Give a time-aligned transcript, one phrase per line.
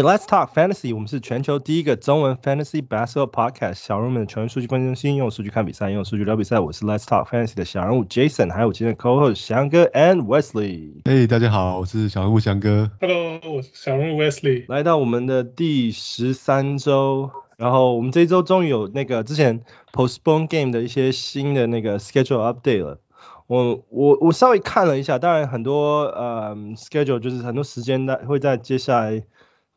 [0.00, 0.94] Hey, let's talk fantasy.
[0.94, 3.74] 我们是全球第一个中文 fantasy basketball podcast。
[3.74, 6.58] 小人物们的全数据分析中心，用数据看比赛，用数据聊比赛。
[6.58, 11.02] 我是 Let's talk fantasy 的小人物 Jason，还有我今天的 co-host 翔哥 and Wesley。
[11.02, 12.90] Hey，大家好，我是小人物翔哥。
[12.98, 14.64] Hello，我是小人物 Wesley。
[14.68, 19.60] 来到我们的第十三周，然后我们这一周终于有那个之前
[19.92, 23.00] postpone game 的一些新的那个 schedule update 了。
[23.48, 29.24] 我我我稍微看了一下，当然很多呃 schedule 就是很多时间在会在接下来。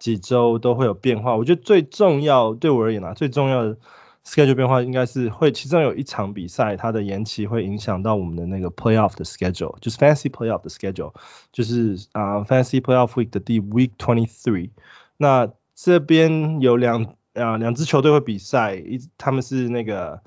[0.03, 3.77] 几周都会有变化，我觉得最重要对我而言啊，最重要的
[4.25, 11.13] schedule 变化应该是会其中有一场比赛它的延期会影响到我们的那个 playoff 的 schedule，就是 fancy playoff 的 schedule，
[11.53, 14.71] 就是啊、fancy playoff week 的第 week twenty three。
[15.15, 20.19] 那这边有两啊两支球队会比赛，一他们是那个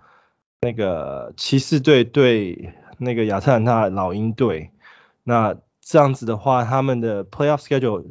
[0.62, 4.70] 那个骑士队对那个亚特兰大老鹰队。
[5.22, 8.06] 那这样子的话，他们的 playoff schedule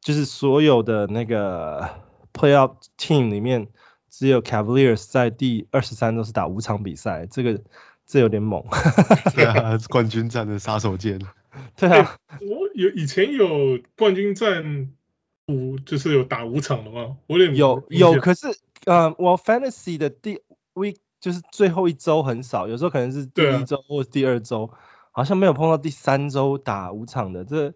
[0.00, 1.90] 就是所有的那个
[2.32, 3.68] playoff team 里面，
[4.08, 7.60] 只有 Cavaliers 在第二十三周是打五场比赛，这个
[8.06, 8.64] 这有点猛。
[9.36, 11.20] 对啊， 冠军战的杀手锏。
[11.76, 14.92] 对啊，我有以前有冠军战
[15.48, 17.16] 五，就是有打五场的吗？
[17.26, 18.46] 我有有有，可是
[18.86, 20.40] 呃，我 fantasy 的第
[20.74, 24.78] week 就是最后一周很少，有时候可能是第一周或第二周，啊、
[25.10, 27.74] 好像没有碰到第三周打五场的这。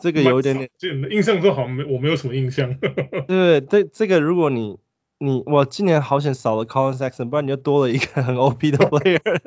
[0.00, 0.70] 这个有一点点，
[1.10, 2.78] 印象中好像没我没有什么印象。
[2.78, 2.90] 对
[3.26, 4.78] 对，这这个如果你
[5.18, 9.40] 你我今年好险少了 Collin Sexton，不然你就多了一个很 OP 的 player。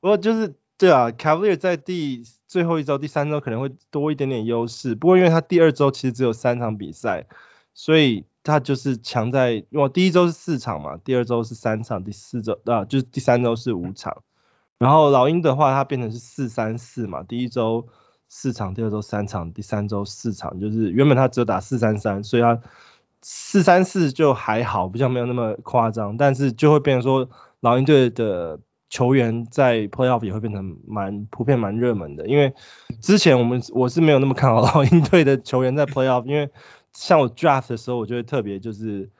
[0.00, 7.26] 不过就是对啊，Cavalier 在第最后一周第三周可能会多一点点优势，不过因为他第二周其实只有三场比赛，
[7.74, 14.22] 所以他就是强在，因为第一周是四场嘛，第二周是三场，第四周啊就是第三周是五场，
[14.78, 17.88] 然后老鹰的话它变成是四三四嘛，第一周。
[18.28, 22.60] 四场，第二周三场，第三周四场，就是原本他只有打四三三，所以他
[23.22, 27.28] 四三四就还好，比较没有那么夸张，但是就会变成说
[27.60, 32.54] 老鹰队的球员在 playoff 也会变成蛮普遍蛮热门的，因为
[33.00, 36.50] 之前我们我是没有那么看好 老鹰队的球员在 playoff，因为
[36.92, 39.10] 像我 draft 的时候，我就会特别就是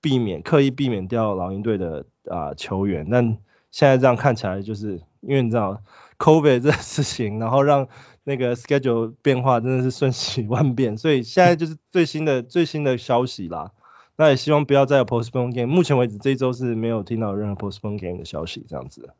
[0.00, 3.38] 避免刻意避免掉老鹰队的啊、球员，但
[3.72, 5.82] 现在这样看起来，就是因为你知道
[6.18, 7.88] COVID 这个事情，然后让
[8.28, 13.70] 那个 schedule 变化真的是瞬息 万变，所以现在就是最新的最新的消息啦。
[14.16, 15.68] 那也希望不要再有 postpone game。
[15.68, 19.10] 目前为止这一周是没有听到任何 postpone game 的消息，这样子，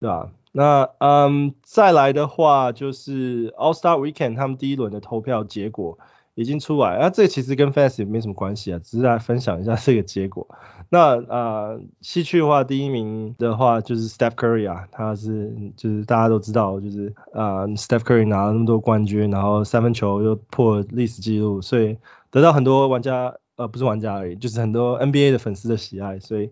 [0.00, 0.32] 对吧？
[0.50, 5.98] 那嗯，再来的话就是 All Star Weekend 他们第一轮的投票结果。
[6.34, 10.48] 已经出来，啊，这其实跟 Fantasy 没什么关系啊，只是来分享一下这个结果。
[10.88, 21.98] 那呃，西区的话，第一名的话就是 Steph Curry 啊，他是就是大家都知道，就是呃 Steph Curry 拿了那么多冠军，然后三分球又破历史记录，所以
[22.30, 26.50] 得到很多玩家呃不是玩家而已，就是很多 NBA 的粉丝的喜爱，所以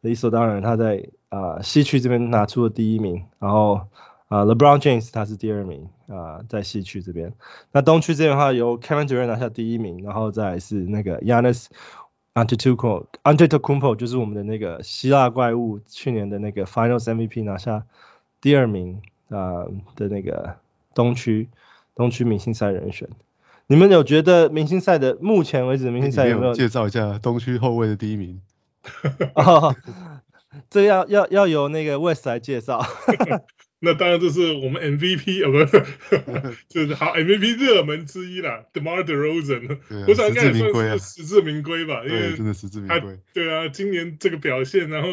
[0.00, 3.82] 理所当然他在啊、西区这边拿出了第一名，然后。
[4.28, 7.32] 啊、uh,，LeBron James 他是第二名啊，uh, 在西区这边。
[7.72, 11.68] 那东区这边的话，由 Kevin Durant 拿下第一名，然后再是那个 Giannis
[12.34, 17.84] Antetokounmpo，Antetokounmpo 就是我们的那个希腊怪物，去年的那个 Finals MVP 拿下
[18.42, 19.00] 第二名
[19.30, 20.56] 啊、uh, 的那个
[20.94, 21.48] 东区
[21.94, 23.08] 东区明星赛人选。
[23.66, 28.42] 你们有觉得明星赛的目前为止明星赛有没有介绍一下东区后卫的第一名？
[29.34, 29.74] 哦，
[30.68, 32.82] 这要要要由那个 West 来介绍。
[33.80, 39.78] 那当然这是我们 MVP 啊，不， 就是好 MVP 热门之一啦，DeMar DeRozan，、啊、
[40.08, 43.20] 我想应该也算是实至名归吧，因为真的实至名归。
[43.32, 45.08] 对啊，今年这个表现，然后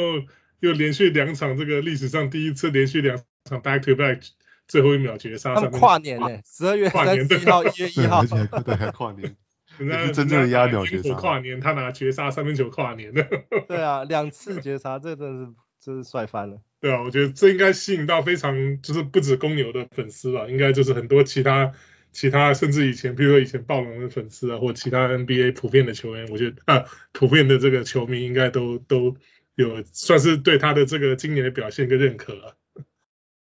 [0.61, 4.27] 又连续两场这个历史上第一次连续两场 back to back
[4.67, 9.35] 最后一秒绝杀，他们跨年呢，十二月三十一号、一月一号，对还跨年，
[9.77, 11.13] 是真正的压鸟绝杀。
[11.13, 13.27] 跨年他拿绝杀三分球跨年的，
[13.67, 16.57] 对啊，两次绝杀，这真的是真是帅翻了。
[16.85, 21.73] 对啊，我觉得这应该吸引到非常就是不止公牛的粉丝吧，应该就是很多其他
[22.11, 29.15] 其他甚至以前，比如说以前暴龙的粉丝啊，或其他 NBA 普遍的球员，我觉得啊，普遍的这个球迷应该都都
[29.55, 32.53] 有算是对他的这个今年的表现跟认可啊。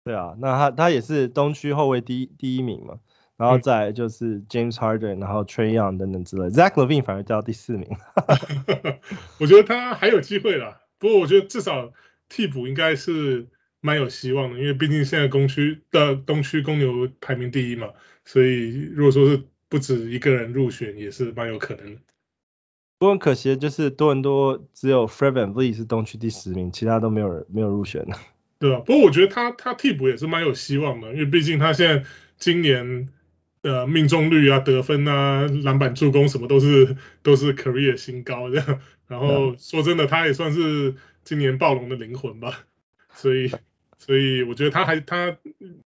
[0.04, 3.00] 对啊，那他他也是东区后卫第一第一名嘛，
[3.36, 7.90] 然后再来就是 James Harden，然后 Trae Young 等等之类，Zach Levine 反而掉第四名。
[9.38, 11.92] 我觉得他还有机会啦，不过我觉得至少。
[12.34, 13.46] 替补应该是
[13.80, 17.90] 蛮有希望的，因为毕竟现在东区的东区公牛排名第一嘛，
[18.24, 22.00] 所以如果说是不止一个人入选，也是蛮有可能的。
[22.98, 28.16] 不过很可惜的就是多伦多只有 Fred VanVleet 是东区第十名，其他都没有人没有入选的。
[28.58, 32.04] 对啊，不过我觉得他他替补也是蛮有希望的，因为毕竟他现在
[32.36, 33.10] 今年
[33.62, 38.80] 呃命中率啊、得分啊、篮板、助攻什么都是都是 career 新高这样。
[39.06, 42.60] 然后说真的，他也算是今年暴龙的灵魂吧。
[43.14, 43.50] 所以
[43.98, 45.36] 所以我觉得他还他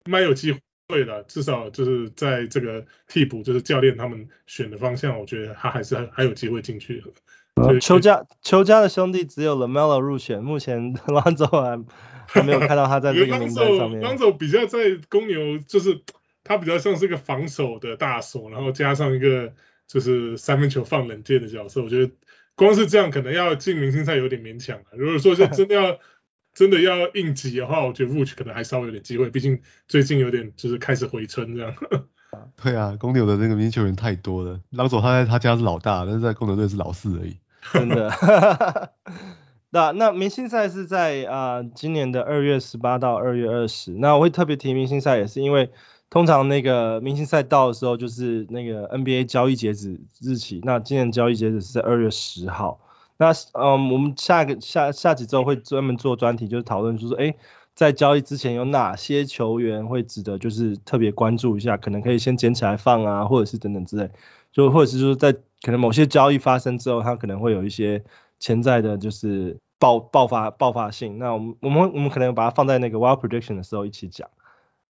[0.05, 0.55] 蛮有机
[0.87, 7.79] 会的，至少就是在这个替补就是教练他们选的方向，我觉得他还是还还有机会进去的。
[7.79, 11.85] 邱家邱家的兄弟只有 LaMelo 入选，目前 Lonzo 还
[12.27, 14.01] 还没有看到他在这个名单上面。
[14.01, 16.01] Lonzo 比较在公牛，就是
[16.43, 19.53] 他比较像是一个防守的大手，然后加上一个
[19.87, 21.81] 就是三分球放冷箭的角色。
[21.81, 22.11] 我觉得
[22.55, 24.79] 光是这样可能要进明星赛有点勉强。
[24.91, 25.99] 如果说是真的要
[26.53, 31.75] 真的要应急的话，我觉得 Vooch 可能还稍微有点机会，毕竟最近有点就是开始回春这样。
[32.61, 37.37] 对啊，公牛的那个明星球员太多了，Lonzo 他在他家是老大，但是在公牛队是老四而已。
[37.73, 38.91] 真的，
[39.71, 43.91] 那那明星赛是在啊、呃、今年的二月十八到二月二十。
[43.91, 45.71] 那我会特别提明星赛，也是因为
[46.09, 50.61] 通常那个明星赛到的时候，就是那个 NBA 交易截止日期。
[50.63, 52.79] 那今年交易截止是在二月十号。
[53.17, 57.35] 那嗯，我们下个下下几周会专门做专题，就是讨论，就是哎，
[57.73, 64.09] 在交易之前有哪些球员会值得就是特别关注一下，可能可以先捡起来放啊，或者是等等之类，
[64.51, 65.35] 就或者是说在。
[65.61, 68.03] 可能某些交易发生之后，它可能会有一些
[68.37, 71.17] 潜在的，就是爆爆发爆发性。
[71.17, 74.29] 那我们我们我们可能把它放在那个 wild prediction 的时候一起讲。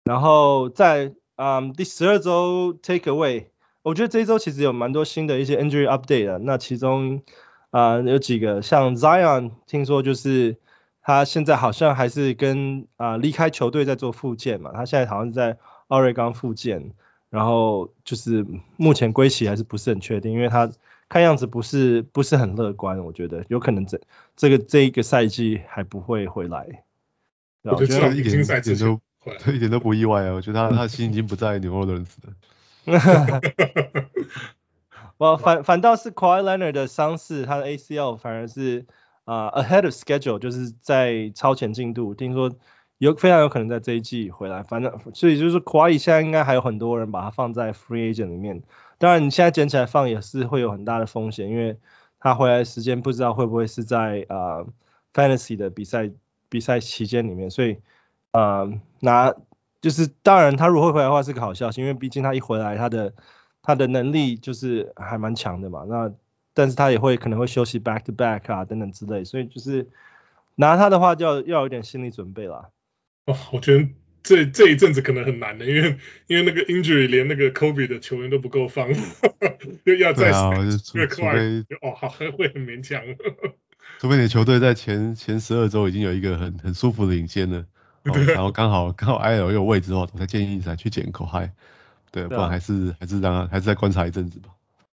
[0.06, 3.48] 然后在嗯第十二周 take away，
[3.82, 6.40] 我觉得这一周其实有蛮多新的一些 injury update 的。
[6.40, 7.24] 那其中
[7.72, 10.56] 啊、呃、有几个，像 Zion 听说就是
[11.02, 15.58] 他现在好像还是跟啊、呃、离开球队在做复健嘛，他现在好像是在
[15.88, 16.94] 奥瑞冈复健。
[17.32, 18.46] 然后就是
[18.78, 20.72] 目前归期还是不是很确定，因为他
[21.10, 24.00] 看样子不是不是很乐观，我觉得有可能这
[24.38, 26.84] 这个这一个赛季还不会回来。
[27.64, 28.46] 我觉得一点
[29.26, 32.34] 一点都一点都不意外啊，我觉得他他心已经不在 New Orleans 了。
[35.18, 38.86] 我反反倒是 Kawhi Leonard 的伤势，他的 ACL 反而是
[39.24, 42.56] 啊、uh, ahead of schedule，就是在超前进度，听说。
[42.98, 48.64] 有非常有可能在这一季回来，反正所以就是 Kawhi 现在应该还有很多人把他放在 Free Agent 里面。
[48.98, 51.78] 当然你现在捡起来放也是会有很大的风险，因为
[52.22, 54.66] 他回来的时间不知道会不会是在呃
[55.14, 56.10] Fantasy 的比赛
[56.48, 57.80] 比赛期间里面，所以
[58.36, 59.34] 呃拿
[59.82, 63.14] 就是当然他如果会回来的话是个好消息，因为毕竟他一回来他的
[63.62, 65.86] 他的能力就是还蛮强的嘛。
[65.88, 66.12] 那
[66.54, 69.90] 但是他也会可能会休息 Back to Back 啊等等之类，所以就是
[70.56, 72.70] 拿他的话就要要有点心理准备啦。
[73.26, 73.88] 哦，我觉得
[74.24, 75.98] 这这一阵子可能很难的，因为
[76.28, 78.88] 因为那个 injury 连那个 Kobe 的球员都不够放，
[79.86, 80.32] 又要再
[80.94, 81.38] 越快，
[81.82, 83.02] 哦，好会会很勉强。
[84.00, 87.66] 除非你的球队在前前十二周已经有一个很很舒服的领先了，
[88.06, 91.50] 哦、然后刚好刚好 IL 又有位置的话，我才建议你才去捡 Kawhi，
[92.12, 94.50] 对，不然还是还是让他还是再观察一阵子吧。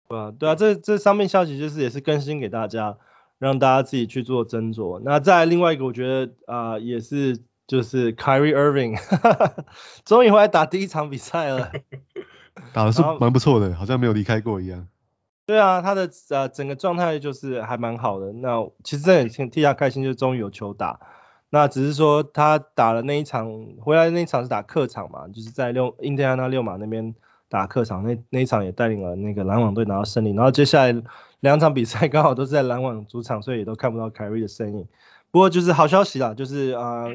[0.07, 2.97] 对啊，对啊，这这上面消息就是也是更新给大家，
[3.39, 5.01] 让大家自己去做斟酌。
[5.03, 7.41] 那再另外一个，我觉得啊、呃、也是。
[7.65, 8.99] 就是 Kyrie Irving，
[10.03, 11.71] 终于回来打第一场比赛了，
[12.73, 14.85] 打的是蛮不错的，好像没有离开过一样。
[15.45, 18.33] 对啊，他的呃整个状态就是还蛮好的。
[18.33, 20.99] 那其实真的很替替他开心，就是终于有球打。
[21.53, 23.47] 那只是说他打了那一场，
[23.79, 27.13] 回来那一场是打客场嘛，就是在六印第安纳六马那边
[27.47, 30.31] 打客场，那那一场也带领了那个篮网队拿到胜利。
[30.33, 31.03] 然后接下来
[31.41, 34.87] 两场比赛刚好都是在篮网主场，所以也都看不到凯瑞的身影。
[35.29, 37.05] 不过就是好消息啦，就是啊。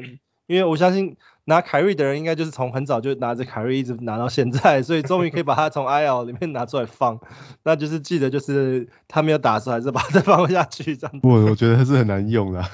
[0.47, 1.15] 因为我相信
[1.49, 7.19] 拿凯瑞的人应该就是从很早就拿着凯瑞一直拿到现在，所以终于可以把他从 IL 里面拿出来放，
[7.63, 11.19] 那就是记得就是他没有打出来，还是把他再放下去这样。
[11.19, 12.69] 不，我觉得他是很难用啦，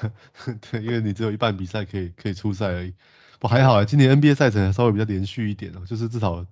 [0.70, 2.92] 对，因为你只有一半比赛可以可以出赛而已。
[3.38, 6.44] 不还好啊，今年 NBA 赛程稍微比较连续一点哦，就是至少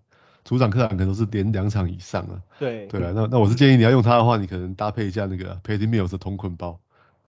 [0.44, 2.40] 主场客场可能都是连两场以上啊。
[2.58, 2.86] 对。
[2.86, 6.80] 对啊，那那我是建议你要用他的话，你可能搭配一下那个 Patty Mills 的同捆包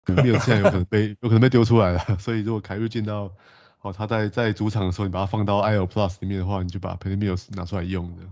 [0.05, 3.29] ，Mills 现在有可能被有可能被丢出来了，所以如果凯瑞进到。
[3.86, 8.24] 哦，他在在主场的时候，你把它放到 IL Plus 里面的话，你就把 Penny Mills 拿出来用的。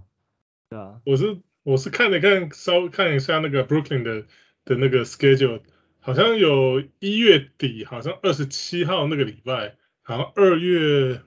[0.72, 4.24] 对啊，我是我是看了看，稍微看一下那个 Brooklyn 的
[4.66, 5.62] 的那个 schedule，
[6.00, 11.22] 好像有一月底，好像二十七号那个礼拜，好像二月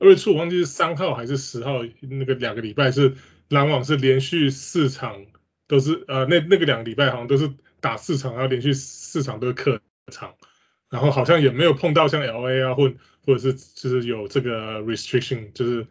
[0.00, 3.14] 二月初，我忘记是三号还是十号，那个两个礼拜是
[3.48, 5.26] 篮网是连续四场
[5.68, 10.34] 都是呃那那个两个礼拜好像都是打四场，然后连续四场都是客场，
[10.90, 12.92] 然后好像也没有碰到像 LA 啊或。
[13.26, 15.86] 或者是就是有这个 restriction，就是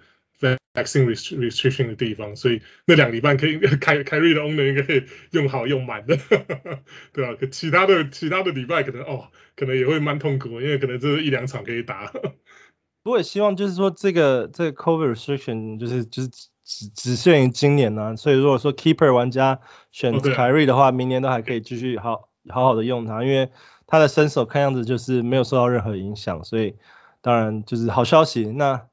[0.73, 6.17] vaccine restriction 的地方，所以那两个礼拜可以 凯凯瑞的 owner 应该可以用好用满的，
[7.13, 7.35] 对吧？
[7.39, 12.11] 可其他的其他的礼拜可能哦，可能也会蛮痛苦，因为可能这一两场可以打。
[13.05, 19.59] 我也希望就是说这个这个 COVID restriction 就是就是只只限于今年呢、啊，所以如果说 keeper 玩家
[19.91, 23.51] 选凯瑞的话，明年都还可以继续好好好的用它，因为
[23.89, 26.75] 他的身手看样子就是没有受到任何影响，所以
[27.21, 28.45] 当然就是好消息。
[28.45, 28.83] 那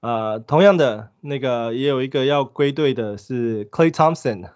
[0.00, 4.48] 呃，同样的那个也有一个要归队的是 Clay Thompson，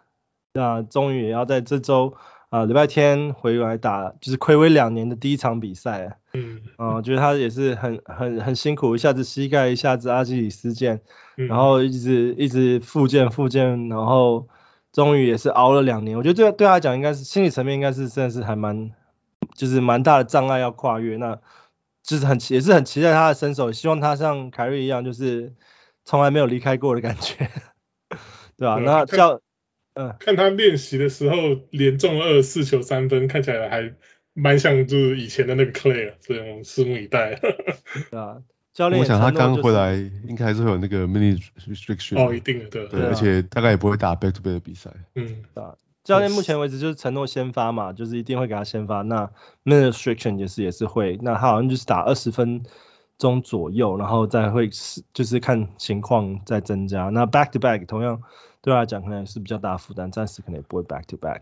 [0.52, 2.14] 那终于也要在这周。
[2.52, 6.18] 啊，礼拜天回来打，就是暌违两年的第一场比赛。
[6.34, 11.00] 嗯，啊，我觉得他也是很很很辛苦，一下子膝盖，一下子阿基里斯腱，
[11.34, 14.48] 然后一直一直复健复健，然后
[14.92, 16.18] 终于也是熬了两年。
[16.18, 18.90] 我觉得这对他来讲，应该是心理层面应该是真的是还蛮，
[19.54, 21.16] 就是蛮大的障碍要跨越。
[21.16, 21.40] 那
[22.02, 25.54] 就是很也是很期待他的身手，希望他像凯瑞一样，就是
[26.04, 27.50] 从来没有离开过的感觉，
[28.56, 28.76] 对吧？
[28.84, 29.40] 那叫。
[29.94, 31.36] 嗯，看他练习的时候
[31.68, 33.92] 连中二四球三分，看起来还
[34.32, 37.34] 蛮像就是以前的那个 Clay，所以我们拭目以待。
[38.10, 38.38] 对啊，
[38.72, 39.92] 教练、就是，我想他刚回来
[40.26, 42.18] 应该还是会有那个 mini restriction。
[42.18, 42.86] 哦，一定的，对。
[42.86, 44.90] 对，而且大概也不会打 back to back 的比赛。
[45.14, 49.02] 嗯，啊，教练目前为止就是承诺先发嘛，就是一定会给他先发。
[49.02, 49.30] 那
[49.64, 52.62] mini restriction 也是也是会，那他好像就是打二十分
[53.18, 57.08] 钟左右，然后再会是就是看情况再增加。
[57.10, 58.22] 那 back to back 同样。
[58.64, 61.40] 对他来讲可能也是比较大负担，暂时可能也不会 back to back。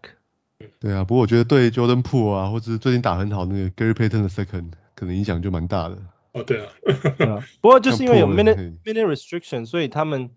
[0.78, 5.98] 对啊，不过我觉得对 Jordan Poole 啊，或者是最近打很好那个 Gary Payton 的 second，可能影响就蛮大的。
[6.32, 6.72] 哦，对啊。
[7.60, 10.30] 不过就是因为有 minute minute restriction，所以他们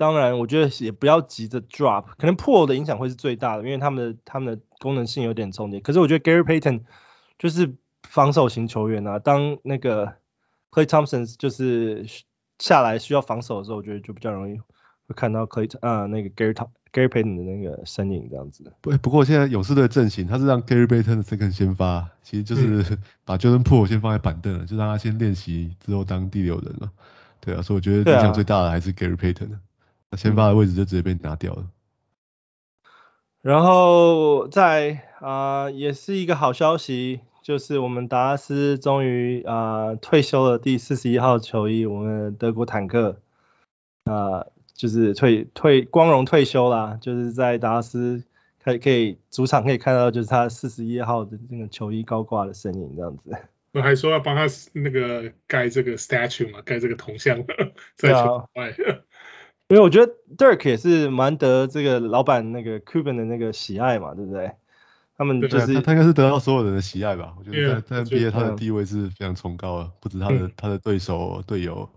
[0.00, 5.78] 当然我觉得也不要急着 drop，可能 Poole 的影响会是最大的，因为他们的他们的功能性有点重叠。
[5.80, 6.80] 可是我觉得 Gary Payton
[7.38, 7.74] 就是
[8.08, 10.14] 防守型球员啊，当那个
[10.70, 12.06] Clay Thompson 就是
[12.58, 14.64] 下来需要防守的时候，我觉得就比较容易会。
[15.14, 16.54] 看到 Clay 啊，那个 Gary
[16.94, 18.72] Gary Payton 的那个身影这样子。
[18.80, 26.90] 不不过现在勇士队阵型，他是让 Gary Payton 的 second 先发，其实就是 把 Jordan Poole 先放在板凳了，就让他先练习之后当第六人了。
[27.40, 29.50] 对啊，所以我觉得影响最大的还是 Gary Payton，
[30.10, 31.70] 那、啊、先发的位置就直接被拿掉了。
[33.42, 43.20] 然后在啊、呃，也是一个好消息，就是我们达拉斯终于啊退休了第四十一号球衣，我们德国坦克
[44.04, 44.12] 啊。
[44.12, 48.24] 呃就是退退光荣退休啦，就是在达拉斯
[48.64, 53.36] 可以可以主场可以看到，就是他四十一号的那个球衣高挂的身影这样子。
[53.74, 57.44] 我还说要帮他那个盖这个 statue 嘛，盖这个铜像
[57.94, 58.74] 在球外。
[59.70, 64.52] 因为我觉得 Dirk 也是蛮得这个老板那个 Cuban 的那个喜爱嘛，对不对？
[65.16, 67.34] 他们就是他他应该是得到所有人的喜爱吧？
[67.38, 71.88] 我觉得在在 NBA 他的地位是非常崇高的，不止他的、嗯、他的对手队友。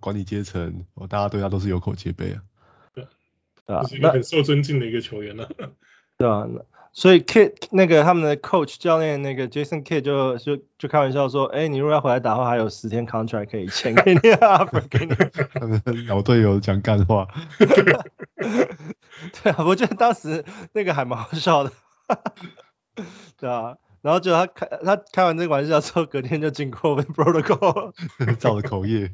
[0.00, 2.42] 管理阶层，哦，大家对他都是有口皆碑啊。
[2.92, 3.06] 对，
[3.66, 5.48] 对啊，是一个很受尊敬的一个球员了。
[6.18, 6.44] 对啊，
[6.98, 15.14] 所以 Kidd 那个他们的 coach 教练那个 Jason Kidd 就就就开玩笑说，哎、欸，你如果要回来打的话，还有十天 contract 可以签给你， offer 给你。
[16.08, 17.28] 老队友讲干话。
[19.42, 21.72] 对啊，我觉得当时那个还蛮好笑的。
[23.38, 23.76] 对啊。
[24.00, 27.92] 然后就他开他开完这个玩笑之后，隔天就进 COVID protocol，
[28.38, 29.10] 造了口业，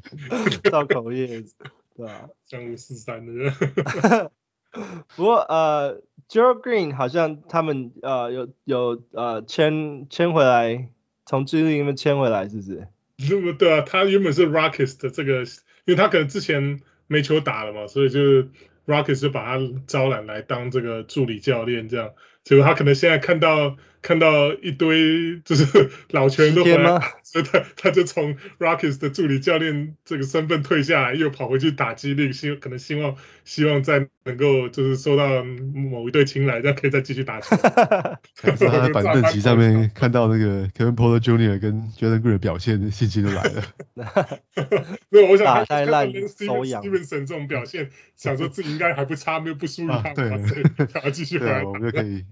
[0.71, 1.43] 造口业，
[1.97, 2.29] 对啊？
[2.47, 4.31] 江湖四三的。
[5.15, 6.01] 不过呃
[6.33, 10.89] Joe Green 好像他们呃有有呃签签回来，
[11.27, 12.87] 从 G League 那边签回来，是不是？
[13.29, 15.43] 对不对啊，他原本是 Rockets 的这个，
[15.85, 18.49] 因为他可能之前没球打了嘛，所以就是
[18.87, 22.09] Rockets 就把他招揽来当这个助理教练，这样。
[22.43, 23.77] 结果他可能现在看到。
[24.03, 37.55] 看到一堆就是老球员都回来，所以他他就从 Rockets 的助理教练这个身份退下来，又跑回去打 G League，希可能希望希望再能够就是受到某一队青睐，这样可以再继续打球。
[37.55, 41.57] 他在板凳席上面看到那个 Kevin Porter Jr.
[41.61, 43.63] 跟 Jalen Green 的表现，信心都来了。
[45.07, 50.29] 没有，我想他看到 Stevenson 这种表现，想说自己应该还不差，没有不输于他，对，
[50.91, 52.25] 他继续回来，我们就可以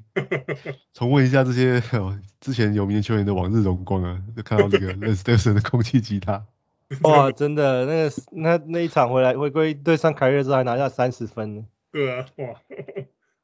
[0.93, 1.79] 重温一下这些。
[1.79, 1.81] 些
[2.41, 6.43] 之前有名球员的往日荣光啊，就看到那个 Lance Stephenson 的空气吉他，
[7.03, 12.46] 哇，真的那个那那一场回来回归对上凯瑞之后还拿下三十分呢，对啊，哇，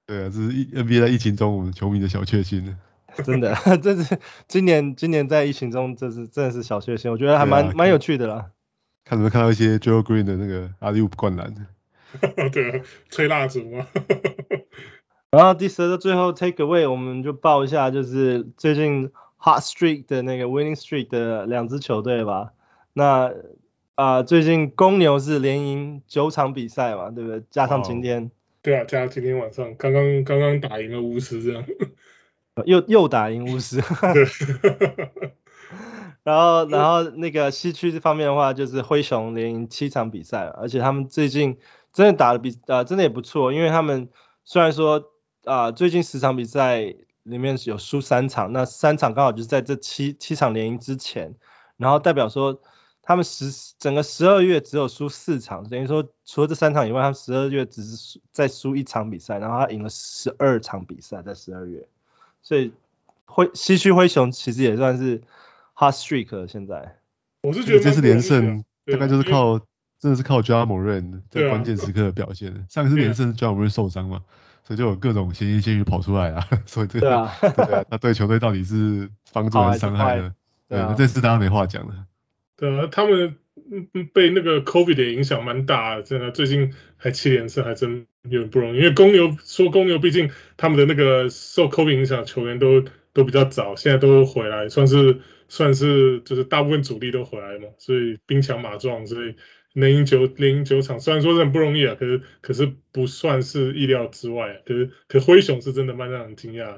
[0.07, 2.75] 对啊，这是 NBA 在疫情中我们球迷的小确幸，
[3.23, 8.49] 真的，这是今年今年在疫情中这是真的是小确幸，我觉得还蛮蛮、啊、有趣的啦。
[9.05, 11.53] 看有没有看到一些 Joe Green 的那个阿里乌灌篮，
[12.51, 13.85] 对啊，吹蜡烛吗？
[15.37, 22.53] 然后第十个最后 take away，我们就报一下，就是最近 hot streak 的那个 winning streak 的两支球队吧。
[22.93, 23.31] 那
[23.93, 27.43] 啊、呃，最近公牛是连赢九场比赛嘛，对不对？
[27.51, 28.31] 加上今天。
[28.63, 31.63] 对啊，加上今天晚上刚刚刚刚打赢了巫师这样。
[32.65, 33.79] 又又打赢巫师。
[34.15, 34.25] 对。
[36.23, 41.59] 然后然后那个西区这方面的话，就是灰熊连赢七场比赛，而且他们最近
[41.93, 44.09] 真的打的比呃真的也不错，因为他们
[44.43, 45.11] 虽然说
[45.47, 46.81] 啊、呃、最近十场比赛
[47.23, 51.35] 里面有输三场，那三场刚好就是在这七七场连赢之前，
[51.77, 52.61] 然后代表说。
[53.09, 61.87] 他们十整个十二月只有输四场，等于说除了这三场以外，他们十二月只是输再输一场比赛，然后他赢了十二场比赛在十二月，
[62.41, 62.73] 所以
[63.23, 65.21] 灰西区灰熊其实也算是
[65.73, 66.49] hot streak 了。
[66.49, 66.97] 现在
[67.43, 69.57] 我是觉得这次连胜大概就是靠
[70.01, 72.67] 真的是靠 Ja Morant 在关键时刻的表现。
[72.69, 74.23] 上一次连胜是 Ja Morant 受伤嘛，
[74.67, 80.33] 所以就有各种闲言闲语跑出来啊， 所以这个对啊，对啊，他对球队到底是帮助还是伤害呢？
[80.67, 82.05] 对啊，这次大家没话讲了。
[82.57, 83.37] 对啊，他们
[84.13, 88.79] 被那个 COVID 的影响蛮大，真的最近还七连胜，还真有点不容易。
[88.79, 92.83] 因为公牛说公牛，毕竟他们的那个受 COVID 影响球员都
[93.13, 99.35] 都比较早，现在都回来，算是算是就是大部分主力都回来嘛，所以兵强马壮，所以
[99.79, 106.75] 能赢九连赢九场，虽然说是很不容易啊，可是可是不算是意料之外，可是可灰熊是真的蛮让人惊讶。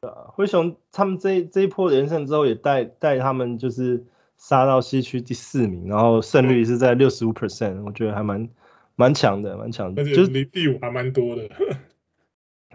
[0.00, 4.04] 对啊，灰熊他们这这一波连胜之后，也带带他们就是。
[4.36, 8.50] 杀到西区第四名，然后胜率是在六十五 percent，我觉得还蛮
[8.96, 11.48] 蛮强的，蛮强的，就是离第五还蛮多的。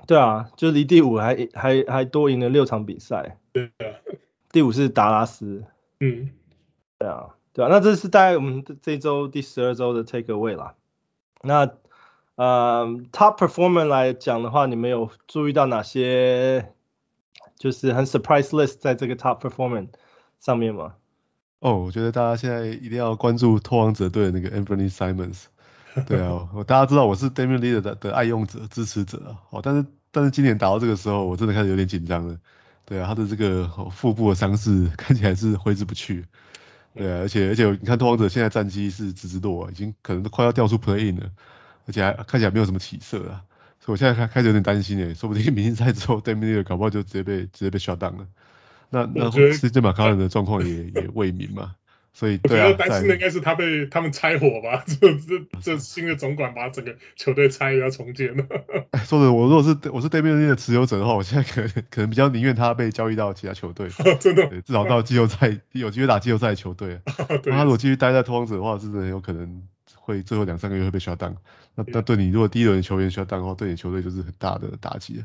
[0.08, 3.38] 对啊，就离第五还还还多赢了六场比赛。
[3.52, 3.86] 对啊，
[4.54, 5.66] 第五是达拉斯。
[6.00, 6.30] 嗯，
[6.98, 10.76] 对啊，对啊，那这是大概我们这周第十二周的 take away 啦。
[11.42, 11.70] 那
[12.36, 16.72] 呃，top performer 来讲的话，你们有注意到哪些
[17.58, 19.90] 就是很 surprise list 在这个 top performer
[20.40, 20.94] 上面吗？
[21.60, 25.48] 哦，我觉得大家现在一定要关注拓荒者队那个 Anthony Simons。
[26.08, 29.36] 对啊，我大家知道我是 Damian Lillard 的的爱用者、支持者啊。
[29.50, 32.40] 哦，但是但是今年打到这个时候，我真的开始有点紧张了。
[32.86, 36.26] 对啊，他的这个腹部的伤势看起来是挥之不去。
[36.96, 41.30] 对啊，而且而且你看拓荒者现在战绩是直直落，啊已经可能都快要掉出 Play In 了，
[41.86, 43.44] 而且还看起来没有什么起色啊。
[43.80, 48.28] 所以我现在开开始有点担心诶，说不定明星赛之后 Damian Lillard 搞不好就直接被直接被 shut down 了。
[48.90, 51.76] 那那 CJ McCollum 的状况也也未明嘛，
[52.12, 58.46] 所以对啊，我觉得担心的应该是他被他们拆伙吧， 这这这新的总管把整个球队拆了要重建了。
[59.06, 67.00] 说的我如果是我是 Damian Lillard 的持有者的话，我现在可能可能比较宁愿他被交易到其他球队， 真的，至少到季后赛有机会打季后赛的球队。
[67.46, 69.64] 那他如果继续待在拓荒者的话，是真的有可能
[69.96, 71.36] 会最后两三个月会被 shut down。
[71.76, 75.24] 那那对你如果第一轮球员 shut down 的话，对你球队就是很大的打击。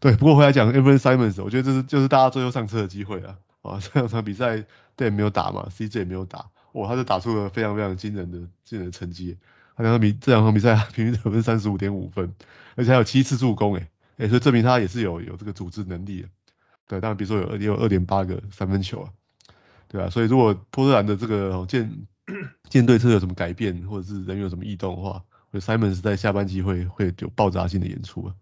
[0.00, 3.36] 对，不过回来讲 Anthony Simons，我觉得这是就是大家最后上车的机会了。
[3.62, 4.64] 啊，这两场比赛
[5.00, 9.38] 对也没有打嘛，CJ 也没有打，哇，他就打出了非常非常惊人的惊人的成绩。
[9.74, 12.34] 他两场比这两场比赛平均得分三十五点五分，
[12.76, 16.28] 而且还有七次助攻，诶，诶，所以证明他也是有有这个组织能力的。
[16.86, 19.08] 对，当然比如说有也有二点八个三分球啊，
[19.88, 22.06] 对啊，所以如果波特兰的这个建
[22.68, 28.34] 建队策有什么改变，或者是人员有什么异动的话，我觉得 Simons 在下半季会会有爆炸性的演出啊。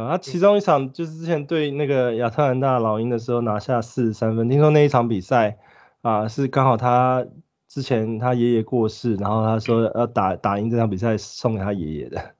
[0.00, 5.58] 啊，他其中一场就是之前对那个亚特兰大老鹰的时候拿下四十三分，听说那一场比赛
[6.02, 7.26] 啊是刚好他
[7.68, 12.34] 之前他爷爷过世，然后他说要打打赢这场比赛送给他爷爷的。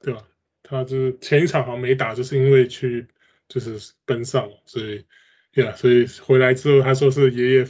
[0.00, 0.22] 对吧？
[0.62, 3.08] 他就是前一场好像没打，就是因为去
[3.48, 5.04] 就是奔丧，所以
[5.52, 7.66] 对啊，所以回来之后他说是爷爷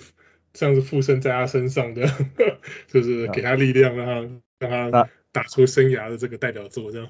[0.53, 2.07] 像是附身在他身上的，
[2.87, 7.09] 就是给他力量，让他让他打出生涯的这个代表作这样。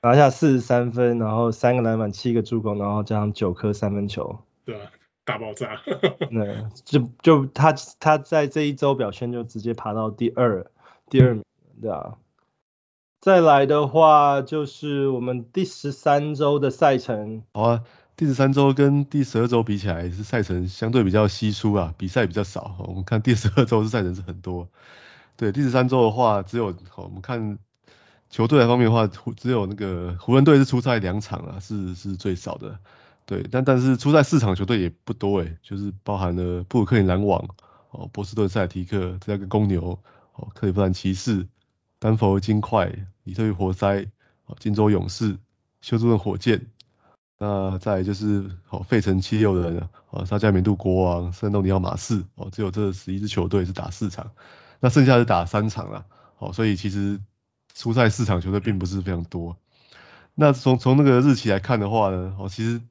[0.00, 4.92] 拿下四十三分，然后三个篮板，七个助攻，然后加上九颗三分球，对啊，
[5.24, 5.80] 大爆炸。
[6.30, 10.70] 对，就就他他在这一周表现就直接爬到第二
[11.10, 11.42] 第二名，
[11.82, 12.14] 对啊。
[13.20, 17.42] 再来的话就是我们第十三周的赛程。
[17.52, 17.82] 好啊，
[18.14, 22.76] 第十三周跟第十二周比起来是赛程相对比较稀疏啊，比赛比较少。
[22.86, 24.68] 我们看第十二周是赛程是很多，
[25.36, 27.58] 对，第十三周的话只有我们看。
[28.30, 32.78] 球队方面的话，只有那个湖人队是出赛两场啊，是是最少的。
[33.24, 37.48] 对，但但是出赛四场球队也不多诶，就是包含了布鲁克林篮网、
[37.90, 39.98] 哦波士顿塞提克、这样一个公牛、
[40.34, 41.46] 哦克利夫兰骑士、
[41.98, 42.90] 丹佛金块、
[43.24, 44.06] 底特律活塞、
[44.46, 45.38] 哦金州勇士、
[45.80, 46.66] 休斯顿火箭。
[47.38, 52.24] 那再就是哦费城七六人、哦萨加明杜国王、圣安东尼奥马刺。
[52.34, 54.32] 哦只有这十一支球队是打四场，
[54.80, 56.06] 那剩下是打三场了。
[56.38, 57.20] 哦所以其实。
[57.78, 59.56] 出赛四场球队并不是非常多，
[60.34, 62.82] 那从从那个日期来看的话呢，哦，其实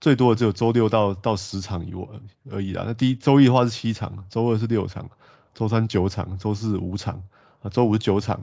[0.00, 2.04] 最多的只有周六到到十场以外
[2.50, 2.82] 而已啦。
[2.84, 5.10] 那第一周一的话是七场，周二是六场，
[5.54, 7.22] 周三九场，周四五场，
[7.62, 8.42] 啊，周五是九场，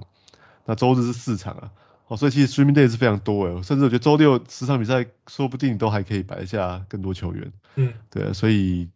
[0.64, 1.72] 那周日是四场啊。
[2.08, 7.52] 哦，所以其实 streaming day 是非常多诶，甚至我觉得周六十场比赛说不定都还可以摆下更多球员。
[7.76, 8.88] 嗯，对啊，所以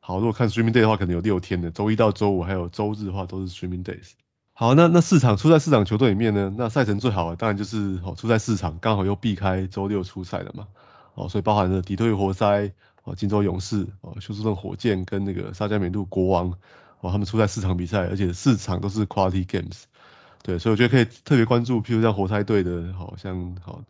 [0.00, 4.10] 好，如果看 streaming day 的话，可能有六天的，周一到周五还有周日的话都是 streaming days。
[4.56, 10.68] 好，那那四场出在四场球队里面呢，那赛程最好的当然就是哦出在四场，刚好又避开周六出赛了嘛。
[11.14, 16.54] 哦，所以包含了底特律活塞、哦金州勇士、哦休斯顿火箭跟那个沙加缅度国王，
[17.00, 19.82] 哦他们出在四场比赛，而且四场都是 quality games。
[20.44, 23.82] 对，所以我觉得可以特别关注，譬如像活塞队的，好像好，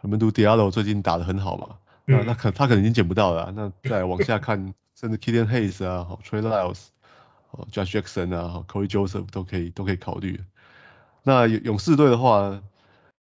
[0.00, 6.86] 他们都 Diallo 最近打得很好嘛，那那可他可能已经捡不到了啊，那再往下看，甚至 Killian Hayes 啊，好 Trey Lyles，
[7.50, 10.40] 好 Josh Jackson 啊，好 Cory Joseph 都可以都可以考虑。
[11.22, 12.60] 那勇士队的话，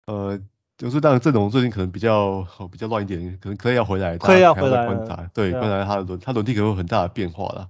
[0.05, 0.39] 呃。
[0.79, 7.67] 勇士当然阵容最近可能比较好，比较乱一点，可能可以要回来，可以要回来观察，对，观察他的轮，他轮替可能会有很大的变化啦。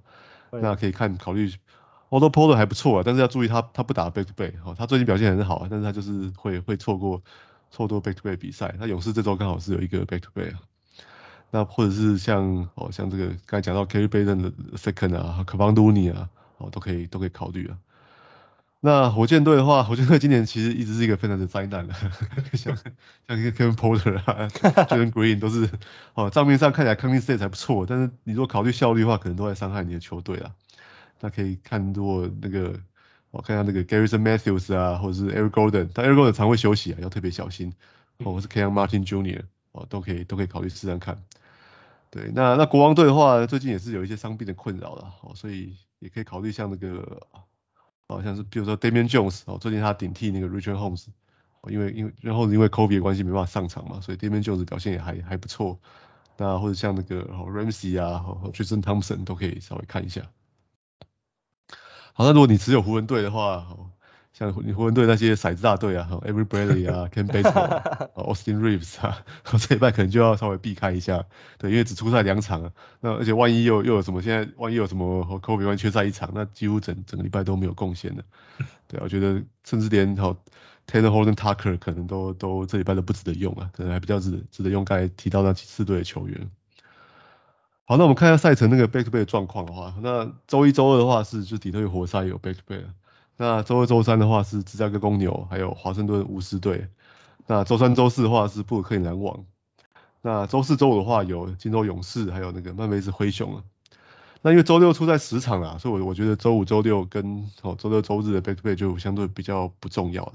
[0.52, 1.50] 那可以看考虑
[2.10, 7.22] ，Otto Porter 还不错啊，但是要注意他他不打 back to back，哦，他最近表现很好啊，但是他就是会会错过
[7.72, 8.76] 错过 back to back 比赛。
[8.78, 10.60] 那勇士这周刚好是有一个 back to back 啊，
[11.52, 17.78] 那或者是像哦像这个刚才讲到 Gary Payton 的 second 啊 k a v a n d o n i 啊，哦都可以都可以考虑啊。
[18.80, 21.94] 那火箭队的话，火箭队今年其实一直是一个非常的灾难的，
[22.54, 22.78] 像
[23.28, 25.70] 像 Kevin Porter 啊，Jalen Green 都是
[26.14, 30.54] 哦账面上看起来 Counting Stats 还不错，但是你如果考虑效率的话，可能都在伤害你的球队啊。
[31.20, 32.80] 那可以看如果那个
[33.32, 37.74] 我看下那个 Garrison Matthews 啊，或者是 Eric Gordon，但 Eric Gordon 常会休息啊，要特别小心。
[38.20, 39.42] 哦，或是 Kang Martin Jr.
[39.72, 41.18] 哦，都可以都可以考虑试试看。
[42.10, 47.28] 对，那那国王队的话，最近也是有一些伤病的困扰了，哦，所以也可以考虑像那个。
[48.10, 51.08] 好像是比如说 Damian Jones 哦，最近他顶替那个 Richard Holmes，
[51.60, 55.82] 哦因为因为然后因为 Kobe 的关系没办法上场嘛，所以 Damian Jones 表现也还还不错。
[56.38, 60.22] 那或者像那个 Ramsey 啊和 Tristan Thompson 都可以稍微看一下。
[62.14, 63.92] 好，那如果你持有湖人队的话，哦
[64.38, 69.26] 像你湖人队那些骰子大队啊，Every Bradley 啊，Kent Bazemore，Austin Reeves 啊，
[69.68, 71.26] 这一半可能就要稍微避开一下，
[71.58, 78.24] 对，因为只出赛两场啊，那而且万一又又有什么，现在万一有什么和 Kobe 万缺赛一场，那几乎整整个礼拜都没有贡献的，
[78.88, 80.36] 对，我觉得甚至连好
[80.86, 86.52] Talen Horton-Tucker 可能都都这礼拜都不值得用啊，可能还比较值值得用刚才提到那四队的球员。
[87.86, 92.84] 好，那我们看一下赛程那个 Back to Back 的状况的话，那周一周二的话是就底特律活塞有 Back to Back。
[93.40, 96.88] 那周二、周三的话是芝加哥公牛，还有华盛顿巫师队。
[97.46, 99.46] 那周三、周四的话是布鲁克林篮网。
[100.24, 103.64] 那周四、周五的话有金州勇士，还有那个曼菲斯灰熊啊。
[104.42, 110.34] 那因为周六出在十场啊，所以我我觉得周五、周六跟哦周六、周日的 back to back 就相对比较不重要了。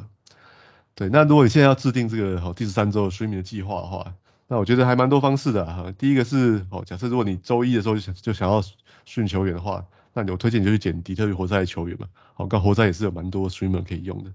[0.94, 4.14] 对，那如果你现在要制定这个好第十三周 streaming 的计划的话，
[4.46, 5.92] 那我觉得还蛮多方式的哈。
[5.98, 8.62] 第一个是哦，假设如果你周一的时候就想就想要
[9.04, 9.86] 训球员的话。
[10.14, 14.32] 那你我推荐你就去捡底特律活塞的球员嘛，好，刚活塞也是有蛮多 streamer 可以用的。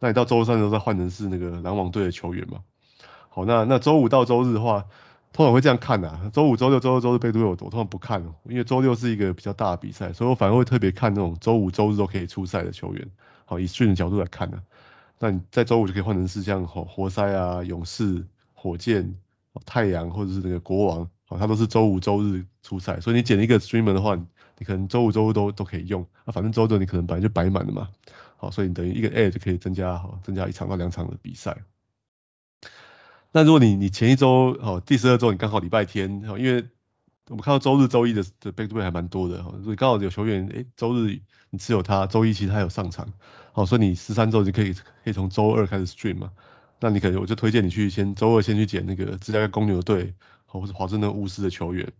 [0.00, 2.58] 那你到周三的时候再换成是那个篮网队的球员嘛。
[3.28, 4.86] 好，那那周五到周日的话，
[5.32, 6.28] 通常会这样看啊。
[6.32, 13.08] 周五、周六、周二、周日被队友我通常不看哦，因为周六是一个比较大的比赛，所以我反而会特别看那种周五、周日都可以出赛的球员。
[13.44, 14.60] 好，以 stream 的角度来看呢，
[15.20, 19.14] 那你在周五就可以换成是像活活塞啊、勇士、火箭、
[19.64, 24.18] 太阳或者是那个国王，好，它都是周五、周日出赛，所以你捡一个 streamer 的话。
[24.62, 27.88] 可能周五、周日都都可以用，啊，反正周六你可能本来就摆满了嘛，
[28.36, 31.62] 好，所以你等于一个 A 就可以增加，好，增加一场到两场的比赛。
[33.32, 36.68] 那如果你你前一周，好，第十二周你刚好礼拜天，好，因为
[37.28, 41.20] 我们看到周日、周一的的 back to back 还蛮多的，好，所以刚好有球员，诶，周日
[41.50, 43.12] 你持有他，周一其实他有上场，
[43.52, 46.32] 好，所以你十三周就可以可以从周二开始 stream 嘛，
[46.80, 51.90] 那你可能我就推荐你去先周二先去捡那个芝加哥公牛队，或是华盛顿巫师的球员。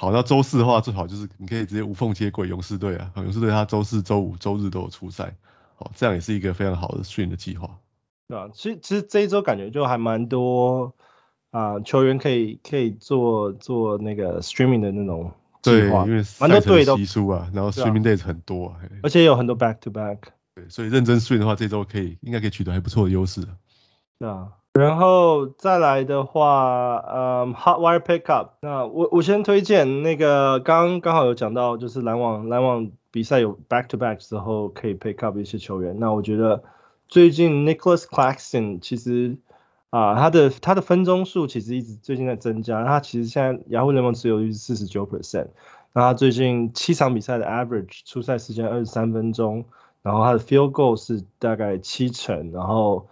[0.00, 5.34] 好，那周四的话最好就是你可以直接无缝接轨勇士队啊，勇士队他周四、周五、周日都有出赛，
[5.74, 7.80] 好，这样也是一个非常好的 stream 的计划。
[8.28, 10.94] 对啊，其实其实这一周感觉就还蛮多
[11.50, 15.32] 啊、呃，球员可以可以做做那个 streaming 的那种
[15.62, 20.18] 计划，对，因为蛮多队都稀疏啊，然后 streaming days 很多啊，而且有很多 back to back。
[20.54, 23.48] 对，所以认真 stream 的话，这周可以应该可以取得还不错的优势。
[24.20, 24.52] 对啊。
[24.78, 35.98] 然后再来的话，嗯，Hot Wire Pickup，那我我先推荐那个刚刚好有讲到，就是篮网篮网比赛有 back to back 之后可以 pick up 一些球员。
[35.98, 36.62] 那我觉得
[37.08, 39.38] 最近 Nicholas Claxton 其实
[39.90, 45.48] 啊，他的他的分钟数其实一直最近在增加，他其实现在雅虎联盟持有率是四十九 percent，
[45.92, 49.64] 那他最近七场比赛的 average 出赛时间二十三分钟，
[50.02, 53.08] 然后他的 field goal 是大概七成，然后。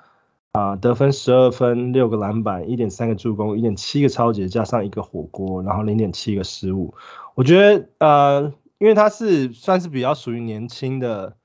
[0.57, 6.95] 啊，得分十二分，六个篮板，一点三个助攻，一点七个抄截，加上一个火锅，然后零点七个失误。
[7.35, 11.37] 我觉得呃，因为他是算是比较属于年轻的，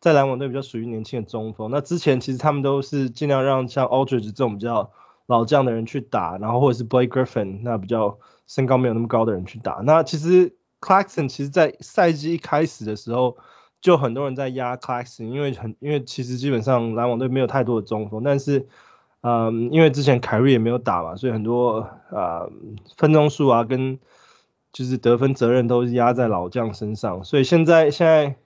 [0.00, 1.70] 在篮网队比较属于年轻的中锋。
[1.70, 4.92] 那之前其实他们都是尽量让像 Aldridge 这种比较
[5.26, 9.82] 老将的人去打，然后或者是 Blake Griffin 那比较身高没有那么高的人去打。
[9.84, 13.36] 那其实 Clarkson 其实在赛季一开始的时候，
[13.84, 18.66] 就很多人在压 Claxton，因为很因为其实基本上篮网队没有太多的中锋，但是
[19.20, 22.48] 嗯，因为之前凯瑞也没有打嘛，所以很多啊、
[22.96, 23.98] 分钟数啊跟
[24.72, 28.36] 就是得分责任都是压在老将身上，所以现在现在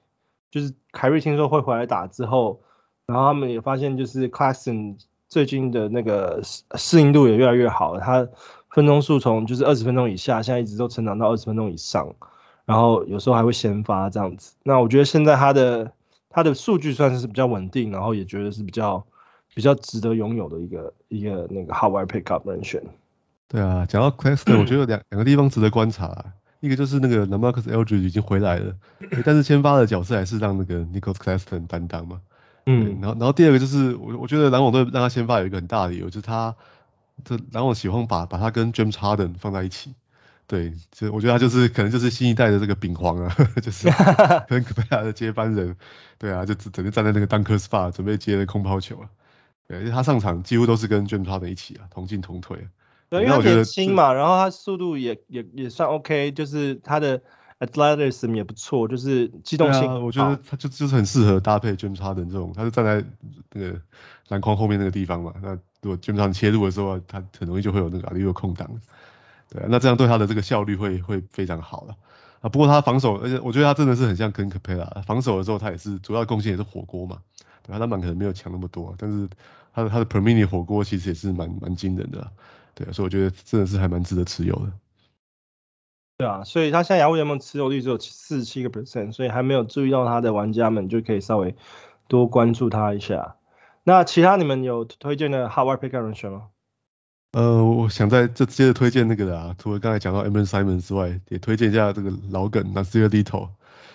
[0.50, 2.60] 就是凯瑞听说会回来打之后，
[3.06, 4.98] 然后他们也发现就是 Claxton
[5.28, 8.26] 最近的那个适适应度也越来越好了，他
[8.70, 12.16] 分钟数从就是二十分钟以下，现在一直都成长到二十分钟以上，
[12.68, 14.52] 然后有时候还会先发这样子。
[14.62, 15.90] 那我觉得现在他的
[16.28, 19.06] 他的数据算是比较稳定，然后也觉得是比较
[19.54, 22.82] 比较值得拥有的一个一个那个 hot wire pickup 人选。
[23.48, 26.26] 对啊，讲到 Claxton，我觉得有两两个地方值得观察，啊，
[26.60, 28.74] 一个就是那个 LaMarcus Aldridge 已经回来了，
[29.24, 32.20] 但是先发的角色还是让那个 Nicholas Claxton 担当嘛。
[32.66, 36.54] 嗯，然后然后第二个就是我我觉得篮网队让他先发有一个很大的理由，就是他
[37.24, 39.94] 这篮网喜欢把把他跟 James Harden 放在一起，
[40.48, 43.32] 对，就我觉得他就是可能就是新一代的这个饼皇啊，
[43.62, 43.88] 就是
[44.48, 45.76] 可能可怕的接班人，
[46.18, 49.08] 对啊，就整整天站在那个 Dunker spot 准备接那空抛球啊，
[49.68, 52.66] 对，因为他上场几乎都是跟 James Harden 一起啊，同进同退。
[53.10, 57.22] 对，因为他年轻嘛，然后他速度也也也算 OK，就是他的。
[57.60, 59.98] Athleticism 也不错，就是机动性、啊。
[59.98, 63.04] 我觉得他就就是很适合搭配 James Harden 这种，他就站在
[63.52, 63.80] 那个
[64.28, 65.34] 篮筐后面那个地方嘛。
[65.42, 68.70] 那如果 James Harden 切入的时候，他很容易就会有那个阿里有空档。
[69.50, 71.96] 对、那这样对他的这个效率会会非常好了。
[72.40, 77.18] 啊，不过他防守，而且我觉得他真的是很像 Clint Capela，防守的时候他也是主要贡献也是火锅嘛。
[77.62, 79.28] 对，他篮板可能没有强那么多，但是
[79.72, 82.30] 他的他的 per mini 火锅其实也是蛮蛮惊人的。
[82.74, 84.72] 对、所以我觉得真的是还蛮值得持有的。
[86.18, 91.56] 对啊，所以他现在雅虎联盟持有率只有四十七个 percent，所以还没有注意到他的玩家们就可以稍微
[92.06, 93.36] 多关注他一下。
[93.82, 96.48] 那其他你们有推荐的 hot wire pickup 人选吗？
[97.32, 103.50] 呃，我想在这接着推荐那个的啊，除了刚才讲到 Anfernee Simons 之外，也推荐一下这个老梗 Nassir Little。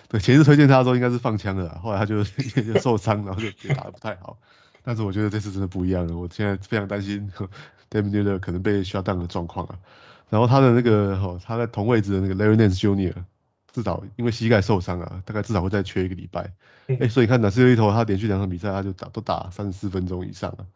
[0.08, 4.38] 对，前次推荐他的时候应该是放枪的，后来他就 就受伤，然后就也打得不太好。
[4.84, 7.30] 但是我觉得这次真的不一样了，我现在非常担心
[7.90, 9.78] Lillard 可能被 shut down 的状况啊。
[10.30, 13.14] 然后他的那个他在同位置的那个 Larry Nance Jr.
[13.72, 16.52] 至少因为膝盖受伤啊，大概至少会再缺一个礼拜。
[16.86, 20.66] 哎、嗯，所以你看 Nassir Little 他连续两场比赛他就打都打三十四分钟以上了，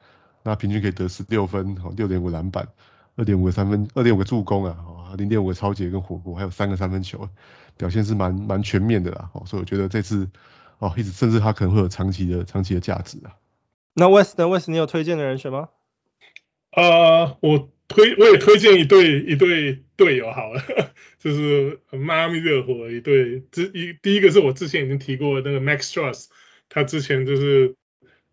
[0.43, 2.69] 那平均可以得十六分，哈，六点五篮板，
[3.17, 7.29] 二点五个三分，二点五个助攻啊，哈，零点五个抄截跟火锅，还有三个三分球，
[7.77, 9.31] 表现是蛮蛮全面的啦。
[9.35, 10.29] 哦，所以我觉得这次
[10.79, 13.37] 哦，一直甚至他可能会有长期的长期的价值啊。
[13.95, 15.69] 那 West 呢？West 你有推荐的人选吗？
[16.73, 17.71] 呃，我。
[17.89, 20.63] 推我也推荐一对一对队友好了，
[21.19, 26.27] 就是迈阿密热火一对，之一第一个是我之前已经提过的那个 Max Strus，
[26.69, 27.77] 他之前就是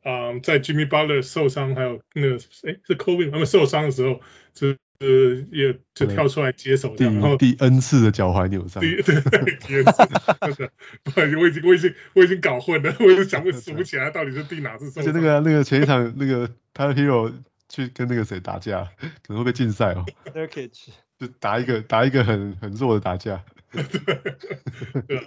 [0.05, 4.21] 啊、呃、在 Jimmy Butler 受伤还有那个哎是 Kobe 他们受伤的时候，
[4.53, 10.71] 就是也就跳出来接手这样，然后第 N 次的脚踝扭伤，第 第 N 次，
[11.03, 15.03] 不好意思，我已经我已经我已经搞混了，我已经想不数不起来到底是第哪次受伤。
[15.03, 17.33] 而且那个那个前一场那个 Tyler Herro
[17.67, 18.89] 去跟那个谁打架，
[19.27, 20.05] 可能会被禁赛哦。
[21.17, 23.43] 就打一个打一个很很弱的打架。
[25.07, 25.23] 对啊，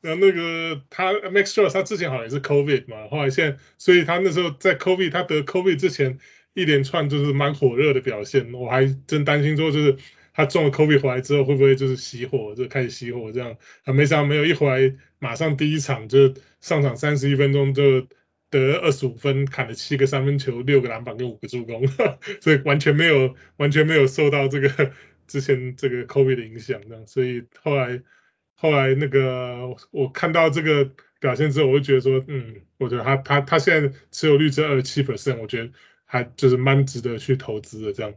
[0.00, 6.18] 然后那个他 Max Strus 他之前好像也是 COVID 嘛，后来现在，所以他那时候在 COVID 他得 COVID 之前
[6.54, 9.96] 一连串就是蛮火热的表现，我还真担心说就是
[10.32, 18.06] 他中了 COVID 回来之后会不会就是熄火，就开始熄火这样，啊没想到没有，一回来马上第一场就上场三十一分钟就。
[18.50, 21.86] 得二十五分，砍了七个三分球，六个篮板跟五个助攻，
[22.40, 24.92] 所以完全没有完全没有受到这个
[25.26, 28.00] 之前这个 COVID 的影响，这样，所以后来
[28.60, 30.90] 后来那个我看到这个
[31.20, 35.70] 表现之后，我就觉得说，嗯，我觉得他他他现在持有率只二十七 percent，我觉得
[36.04, 38.14] 还就是蛮值得去投资的这样。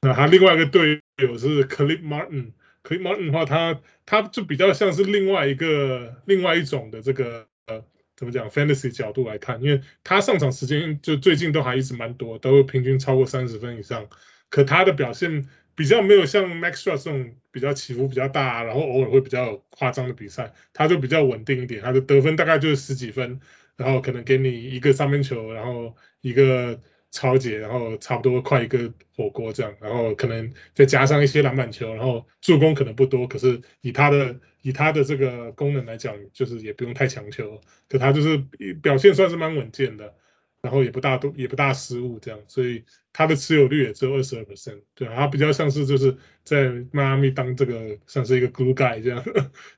[0.00, 7.84] 那他另外一个队友是 Caleb Martin，Caleb Martin 的话，他他就比较像是另外一个另外一种的这个呃。
[8.14, 14.06] 怎么讲？Fantasy 角度来看，因为他上场时间就最近都还一直蛮多，都平均超过三十分以上。
[14.48, 21.82] 可他的表现比较没有像 Max Strus 这种比较起伏比较大，然后偶尔会比较夸张的比赛，他就比较稳定一点。
[21.82, 23.40] 他的得分大概就是十几分，
[23.76, 26.80] 然后可能给你一个三分球，然后一个。
[27.14, 38.38] 超级，然后差不多快一个火锅这样，然后可能再加上一些篮板球，然后助攻可能不多，可是以他的以他的这个功能来讲，就是也不用太强求，可他就是
[38.80, 40.14] 表现算是蛮稳健的。
[40.62, 49.24] 然后也不大多，也不大失误这样，所以他的持有率也只有二十二 percent，对啊，他比较像是就是在迈阿密当这个像是一个 glue guy 这样，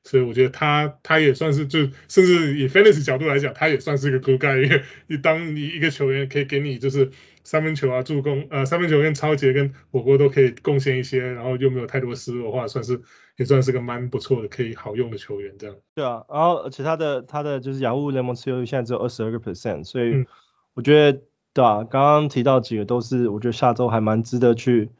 [0.04, 7.10] 所以我觉得他他也算是就甚至以 fantasy 角度来讲，他也算是一个 glue guy，因为你当你一个球员可以给你就是
[7.44, 13.00] 三分球啊助攻，呃三分球跟抄截跟火锅都可以贡献一些，然后又没有太多失误的话，算是
[13.38, 15.76] 也算是个蛮不错的可以好用的球员这样。
[15.94, 20.10] 对啊，然后而且他的他的就是雅虎联盟持有率现在只有二十二个 percent，所以。
[20.12, 20.26] 嗯
[20.74, 21.20] 我觉得
[21.52, 24.90] 对啊，刚刚提到几个都是我觉得下周还蛮值得去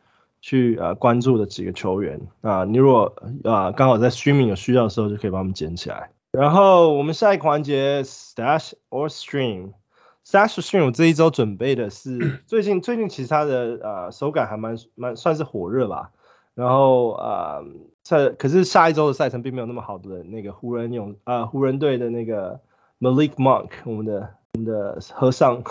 [0.41, 6.11] 去呃关注的几个球员啊，你如果啊刚好在 streaming 有需要的时候就可以把他们捡起来。
[6.31, 16.13] 然后我们下一个环节 stash or stream，stash or stream 我这一周准备的是最近最近其实他的呃手感还蛮蛮算是火热吧，
[16.55, 17.65] 然后呃
[18.05, 22.61] 在可是下一周的赛程并没有那么好的那个湖人勇啊湖人队的那个
[23.01, 24.35] Malik Monk 我们的。
[24.55, 25.65] 我们的和尚，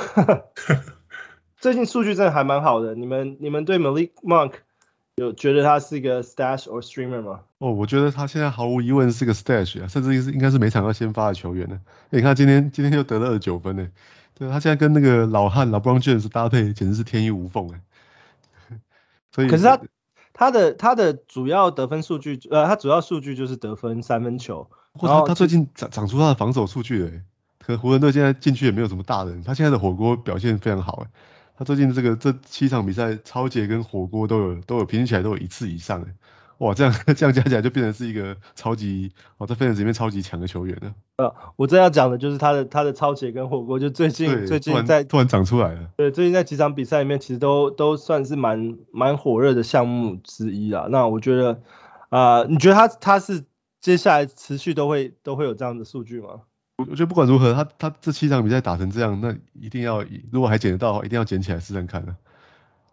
[1.57, 2.93] 最近数据真的还蛮好的。
[2.95, 4.55] 你们你们对 Malik Monk
[5.15, 7.39] 有觉得他是一个 stash or streamer 吗？
[7.59, 11.79] 哦，我觉得他现在毫无疑问是个 stash 啊，甚至是应该是每场要先发的球员呢。
[12.09, 13.87] 你看今天今天又得了二九分呢，
[14.37, 17.81] 对，他现在跟那个老汉 LeBron James 搭配简直是天衣无缝哎。
[19.31, 19.79] 所以，可是他
[20.33, 27.11] 他的他的主要得分数据，呃，他主要数据就是得分三分球，或者他他最近长长出他的防守数据了。
[27.65, 31.11] 可湖人队现在进去也没有什么大人，他现在的火锅表现非常好哎，
[31.57, 36.13] 他最近这个这七场比赛超杰跟火锅都有都有平均起来都有一次以上哎，
[36.57, 40.93] 哇这样 这样加起来就变成是一个超级哦在 fans 里面超级强的球员了。
[41.17, 45.89] 呃，我这要讲的就是他的他的超杰跟火锅，就最近最近在突然长出来了。
[45.95, 50.87] 对，最近在几场比赛里面其实都都算是蛮蛮火热的项目之一啊。
[50.89, 51.61] 那我觉得
[52.09, 53.45] 啊、呃，你觉得他他是
[53.79, 56.41] 接下来持续都会都会有这样的数据吗？
[56.77, 62.15] 我我觉得不管如何，他他这七场比赛打成这样，那一定要如果还捡得到的话，一定要捡起来试试看的。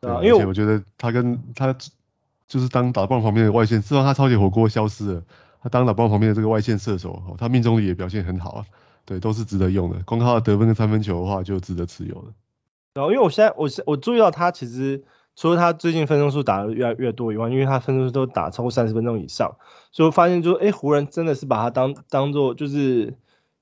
[0.01, 1.75] 对，因为我觉得他跟他
[2.47, 5.23] 就是当打棒旁边的外线，自从他超级火锅消失了，
[5.63, 8.67] 他当打棒旁边的这个外线射手，他命中率也表现很好啊。
[9.07, 9.99] 对，都是值得用的。
[10.05, 12.33] 光靠得分跟三分球的话，就值得持有了。
[12.93, 15.03] 然后因为我现在我我注意到他其实
[15.37, 19.57] 除了他最近分钟数打的越来越多以外，因为他分钟数都打超过三十分钟以上，
[19.91, 23.15] 所以我发现就哎湖人真的是把他当当做就是。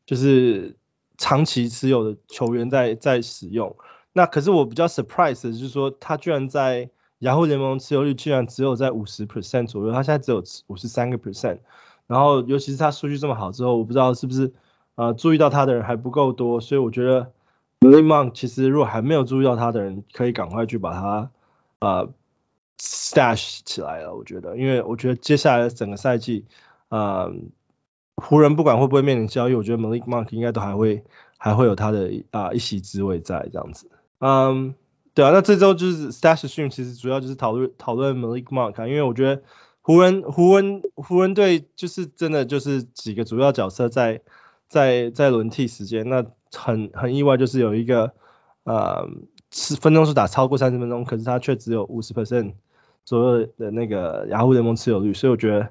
[0.09, 0.79] 就是
[1.19, 3.77] 长期持有的球员在在使用，
[4.15, 11.59] 那可是我比较 surprise 的就是说，他居然在雅虎联盟持有率居然只有在五十 percent 左右，他现在只有五十三个 percent，
[12.07, 14.55] 然后尤其是他数据这么好之后，我不知道是不是
[14.95, 17.31] 呃注意到他的人还不够多，所以我觉得
[17.81, 21.31] m a l i m o n 其实如果还没有注意到他的人，可以赶快去把他
[21.81, 22.09] 呃
[22.79, 26.47] stash 起来了，我觉得，因为我觉得接下来整个赛季
[26.89, 27.35] 呃。
[28.21, 31.05] 湖人不管会不会面临交易，我觉得 Malik Monk 应该都还会
[31.37, 33.89] 还会有他的啊、一席之位在这样子。
[34.19, 34.75] 嗯，
[35.15, 39.43] 对啊，那这周就是 Stash Stream 其实主要就是讨论讨论 Malik Monk，因为我觉得
[39.83, 44.21] 湖人湖人湖人队就是真的就是几个主要角色在
[44.69, 48.13] 在在轮替时间，那很很意外就是有一个
[48.65, 49.09] 呃
[49.81, 52.55] 分钟数打超过三十分钟，可是他却只有五十 percent
[53.05, 55.71] 左右的那个雅虎联盟持有率，所以我觉得。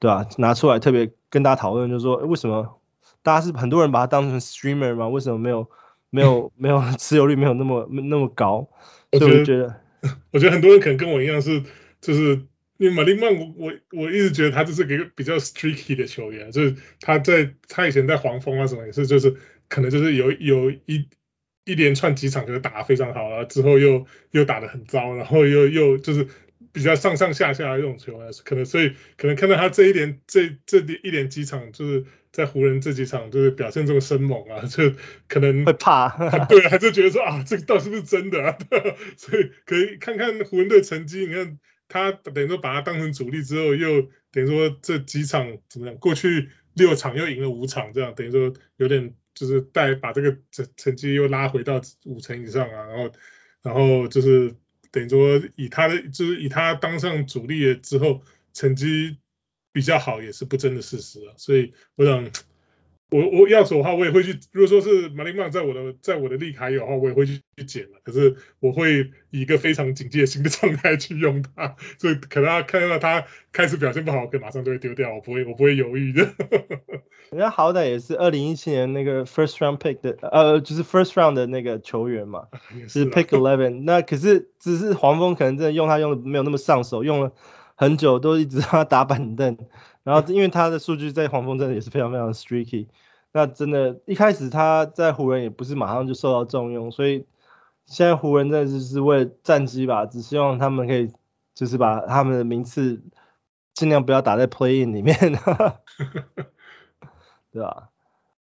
[0.00, 0.26] 对、啊？
[0.36, 2.80] 拿出来特别跟大家讨论，就是说，为什么
[3.24, 5.08] 大家是很多人把它当成 streamer 吗？
[5.08, 5.68] 为什么没有
[6.08, 8.68] 没有 没有持有率没有那么那么高？
[9.10, 9.80] 我觉得，我觉得，
[10.30, 11.64] 我觉得很多人可能跟我一样是，
[12.00, 12.46] 就是
[12.78, 19.36] 因为 Malik Monk，我我我一直觉得他就是一个比较 streaky 的球员，就是他在他以前在黄蜂啊什么也是，就是
[19.68, 21.08] 可能就是有有一
[21.64, 26.28] 一连串几场就是打得非常好然后，之后又又打得很糟，然后又又就是。
[26.74, 34.92] 比较上上下下的这种球员，可能所以可能看到他这一点这这一点几场，就是在湖人这几场就是表现这么生猛啊，就
[35.28, 36.08] 可能会怕，
[36.50, 38.58] 对，还是觉得说啊，这个到底是不是真的啊？
[39.16, 45.96] 所以可以看看湖人队成绩，你看他等于说把他当成主力之后，又等于说这几场怎么样？
[45.98, 53.12] 过去六场又赢了五场，这样等于说有点就是带把这个成成绩又拉回到五成以上啊，然后
[53.62, 54.56] 然后就是。
[54.94, 59.18] 等于说，以他的就是以他当上主力了之后，成绩
[59.72, 61.34] 比较好也是不争的事实啊。
[61.36, 62.30] 所以我想，
[63.14, 64.40] 我我要走的话，我也会去。
[64.50, 68.00] 如果说是 Malik Monk 在我的在我的利卡有的话，我也会去去捡了。
[68.02, 75.14] 可是我会以一个非常警戒心的 状态去用它，所以可能他看到他开始表现不好，可能马上就会丢掉。
[75.14, 76.28] 我不会我不会犹豫的。
[77.30, 82.48] 人家好歹也是二零一七年那个 first round pick 的，呃，就是 first round 的那个球员嘛，
[82.88, 83.84] 是，是 pick eleven。
[83.84, 87.32] 那可是只是黄蜂可能真的用他用的没有那么上手，用了
[87.76, 89.56] 很久都一直让他打板凳。
[90.02, 92.88] 然后因为他的数据在黄蜂真的也是非常非常 streaky。
[93.36, 97.26] 那真的，一开始他在湖人也不是马上就受到重用，所以
[97.84, 101.10] 现在湖人真的就是为了战绩吧，只希望他们可以
[101.52, 103.02] 就是把他们的名次
[103.72, 105.16] 尽量不要打在 play in 里面，
[107.50, 107.88] 对吧？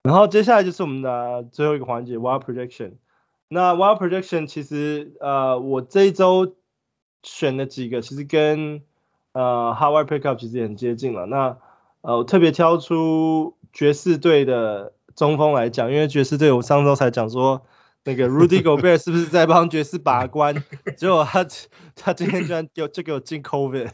[0.02, 2.96] 然后接下来就是我们的最后一个环节 wild Projection。
[3.48, 6.56] 那 wild Projection 其实呃我这一周
[7.22, 8.82] 选了几个，其实跟
[9.32, 11.26] 呃 hot wild pickup 其实也很接近了。
[11.26, 11.58] 那
[12.02, 13.56] 呃我特别挑出。
[13.74, 17.66] 爵士队的中锋来讲，因为爵士队我上周才讲说，
[18.04, 20.64] 那个 Rudy Gobert 是不是在帮爵士把关？
[20.96, 21.46] 结果他
[21.96, 23.90] 他今天居然就就给我进 COVID。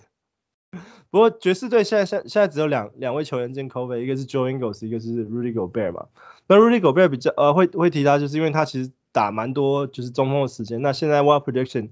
[1.12, 6.06] 不过爵士队现在现现在只有两两位球员进 COVID，一个是 Joe Ingles，一个是 Rudy Gobert 嘛。
[6.48, 10.82] 那 Rudy Gobert 比较呃会会提他，就是因为他其实打蛮多就是中锋的时间。
[10.82, 11.90] 那现在 Wild Prediction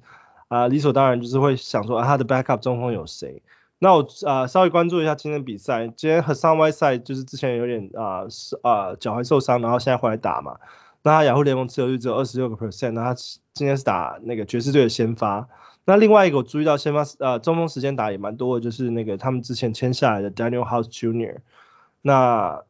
[0.49, 3.41] 啊、呃、理所当然就是会想说啊他的 backup 中锋有谁？
[3.79, 10.57] 那我啊、呃、稍微关注一下今天比赛，今天 Hassan Whiteside 就是之前有点啊是啊脚踝受伤，然后现在回来打嘛。
[11.03, 13.13] 那他雅虎联盟持有率只有二十六个 percent，那他
[13.53, 15.47] 今天是打那个爵士队的先发。
[15.85, 21.37] 那另外一个我注意到先发呃中锋时间打也蛮多的，就是那个他们之前签下来的 Daniel House Junior
[22.01, 22.63] 那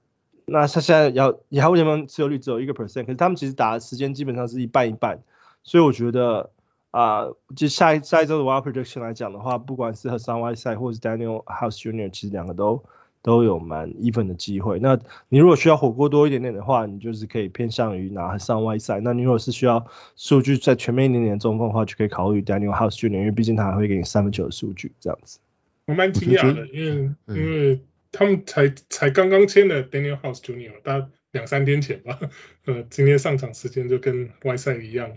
[0.46, 5.22] 那他现在雅雅虎联盟持有率只有一个 percent，可是他们其实打的时间基本上是一半一半，
[5.64, 6.50] 所以我觉得。
[6.92, 12.84] 啊、呃，就下一下一周的 wild prediction 来讲的话，不管是 Hassan Whiteside 或是 Daniel House Junior，其实两个都
[13.22, 14.80] 都有蛮 even 的机会。
[14.80, 14.98] 那
[15.30, 19.02] 你如果需要火锅多一点点的话，你就是可以偏向于拿 Hassan Whiteside。
[19.02, 25.40] 那你如果是需要数据再全面一点点的中锋的话，就可以考虑 Daniel House Junior，因为毕竟他还会给你三分球的数据这样子。
[25.88, 27.82] 我蛮惊讶的，因为因为
[28.12, 32.18] 他们才才刚刚签了 Daniel House Junior，大概两三天前吧，
[32.66, 35.12] 呃，今天上场时间就跟 Whiteside 一样。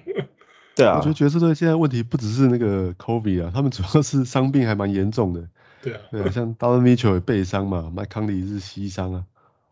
[0.81, 5.47] 对啊，我觉得爵士队现在问题不只是那个 Kobe 啊，他们主要是 伤病还蛮严重的。
[5.83, 9.25] 对啊，对啊，像 Donovan Mitchell 也背伤嘛，Mike Conley 是膝伤啊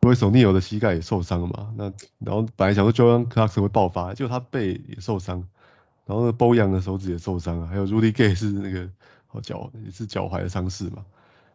[0.03, 1.69] ，Royce O'Neale 的膝盖也受伤了嘛。
[1.77, 1.85] 那
[2.19, 5.45] 然后本来想说 Jordan Clarkson 会爆发，结果他背也受伤，
[6.07, 8.89] 然后 Bojan 的手指也受伤啊，还有 Rudy Gay 是那个
[9.43, 11.05] 脚也是脚踝的伤势嘛。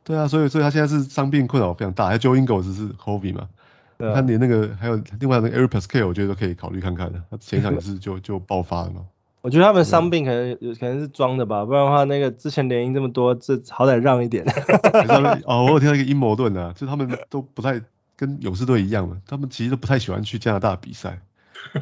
[0.03, 3.49] 对啊，所以所以他现在是伤病困扰非常大，还有 Joe Ingles 是 Kobe 嘛。
[3.97, 9.05] 对啊，他连那个还有另外那个 Eric Pascal 我觉得都可以考虑看看的，他前场也是就就爆发了嘛。
[9.43, 14.45] 我觉得他们伤病可能有可能是装的吧，不然的话那个之前连赢这么多，这好歹让一点。
[15.43, 17.81] 哦，我有听到一个阴谋论啊，就是他们都不太
[18.15, 21.19] 跟勇士队一样嘛，他们其实都不太喜欢去加拿大比赛，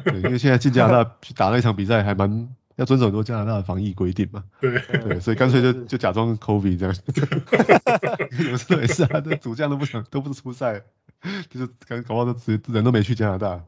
[0.04, 6.94] 对，因为现在进加拿大 去打那一场比赛还蛮要遵守很多加拿大的防疫规定嘛，对，对，所以干脆就就假装 COVID 这样。
[8.44, 10.82] 勇士队是啊，这主将都不想都不出赛。
[11.48, 13.64] 就是感觉搞不好都直接人都没去加拿大，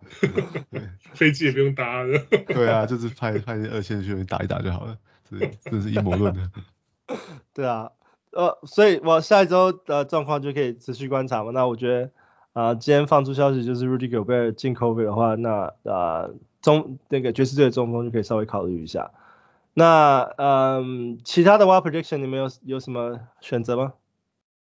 [0.71, 0.83] 对，
[1.15, 2.19] 飞机也不用搭了。
[2.49, 4.99] 对啊，就是派派二线球员打一打就好了，
[5.31, 6.51] 这这是阴谋论的。
[7.53, 7.93] 对啊，
[8.33, 11.53] 呃，所以我下一周的状况就可以持续观察嘛。
[11.53, 12.11] 那我觉得
[12.55, 19.13] 啊、呃，今天放出消息就是 Rudy Gobert 进 COVID 的话，那啊、呃、中那个爵士队的中锋就可以稍微考虑一下。
[19.75, 23.93] 那嗯，其他的 wild prediction 你们有有什么选择吗？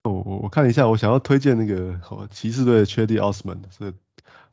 [0.08, 1.99] 我我我看了一下，我想要推荐那个
[2.32, 3.93] 骑士队的 Cedi Osman 是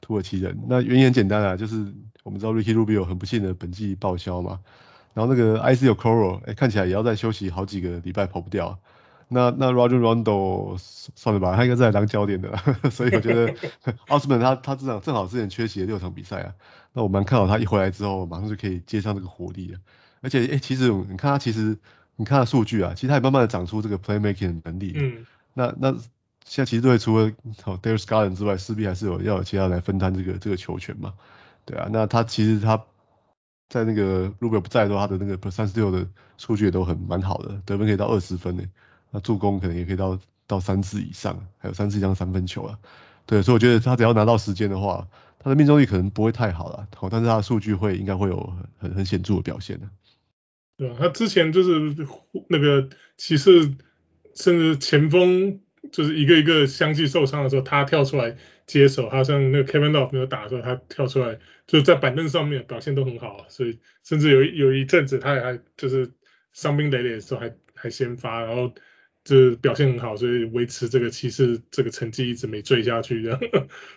[0.01, 0.59] 土耳其人。
[0.69, 1.85] 那原因很简单啊，就是
[2.23, 4.61] 我们知道 Ricky Rubio 很不幸的本季报销嘛，
[5.15, 8.79] 然后那个 Isaac Okoro 哎看起来也要再休息好几个礼拜跑不掉。
[9.29, 12.57] 那那 Rajon Rondo 算了吧，他应该是来当焦点的，
[12.93, 13.53] 所以我觉得
[14.07, 16.53] Osman 他他这场正好之前缺席了六场比赛啊，
[16.93, 19.81] 那我蛮看好他一回来之后马上就可以接上这个火力啊。
[20.21, 21.79] 而且哎其实你看他其实
[22.17, 24.93] 你看他数据啊，其实他也慢慢的长出这个 playmaking 的能力。
[24.95, 25.27] 嗯。
[25.55, 25.93] 那那
[26.45, 27.33] 现在其实队除了
[27.63, 31.15] 好 Darius Garland 之外，势必还是有要有其他人来分担这个这个球权嘛，
[31.65, 32.85] 对啊，那他其实他
[33.71, 38.69] 在那个 Rubio 不在的时候，他的那个三十六的数据也都很蛮好的，得分可以到二十分诶，
[39.11, 42.79] 那助攻可能也可以到到三次以上，还有三次以上三分球啊，
[43.25, 49.87] 对，所以我觉得他只要拿到时间的话，他的命中率可能不会太好了，好，但是他的数据会应该会有很很显著的表现的。
[50.77, 51.97] 对啊，他之前就是
[52.49, 53.75] 那个骑士。
[54.35, 55.61] 甚至前锋
[55.93, 66.11] 就是一个一个相继受伤的时候，他跳出来接手，好像那个 Kevin Love 没有打的时候，他跳出来就在板凳上面表现都很好，所以甚至有有一阵子他也还就是
[66.53, 68.73] 伤兵累累的时候还还先发，然后
[69.25, 73.41] 就是表现很好，所以维持这个骑士这个成绩一直没坠下去这样，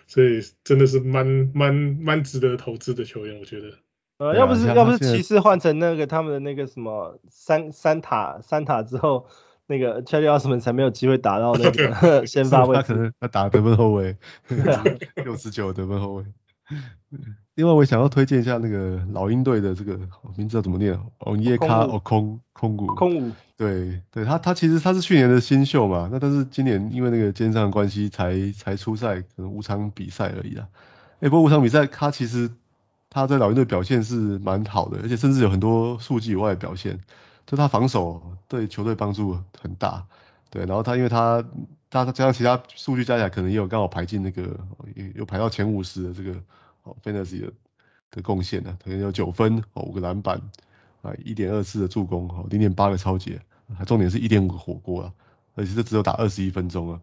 [0.06, 3.72] 所以真的是蛮蛮蛮值得投资的球员，我觉得。
[4.18, 9.26] 呃，要不是要不是骑士换成那个他们的那个什么三三塔三塔之后。
[9.68, 14.16] 那个 Cedi Osman 才没有机会打到那个 先发位置， 他可能他打得分后卫，
[15.24, 16.24] 六十九得分后卫。
[17.54, 19.98] 另外我想要推荐一下那个老鹰队的这个
[20.36, 22.38] 名字叫怎么念？Onyeka Okongwu。
[22.52, 23.32] 空谷。
[23.56, 30.68] 对对，他他其实他是去年的新秀嘛，那但是今年因为那个肩上的关系才才出赛，可能五场比赛而已啦。
[31.20, 32.50] 哎，不过五场比赛他其实
[33.10, 37.00] 他在老鹰队表现是蛮好的，而且甚至有很多数据以外的表现，
[37.48, 40.06] 就他防守对球队帮助很大。
[40.50, 41.42] 对，然后他因为他
[41.88, 44.60] 他加上其他数据加起来，可能也有刚好排进那个
[45.14, 46.38] 有排到前五十的这个
[46.82, 47.52] 哦 Fantasy 的
[48.10, 50.42] 的贡献呢，可能有九分哦五个篮板
[51.00, 53.40] 啊一点二次的助攻哦零点八个抄截，
[53.78, 55.12] 还重点是一点五个火锅啊，
[55.54, 57.00] 而且这只有打二十一分钟啊。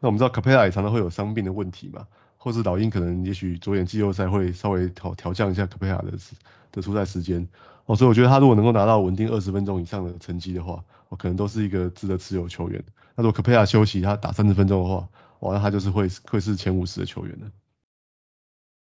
[0.00, 2.06] 那我们知道 Capela 也常常会有伤病的问题嘛，
[2.44, 6.12] 或是老鹰可能也许着眼季后赛会稍微调调降一下 Capela 的
[6.72, 7.48] 的出赛时间
[7.86, 12.84] 哦，所以我觉得他如果能够拿到稳定二十分钟以上的成绩的话，哦可能都是一个值得持有球员。
[13.16, 15.08] 那如果 Capela 休息他打三十分钟的话，
[15.40, 17.50] 哇那他就是会会是前五十的球员了。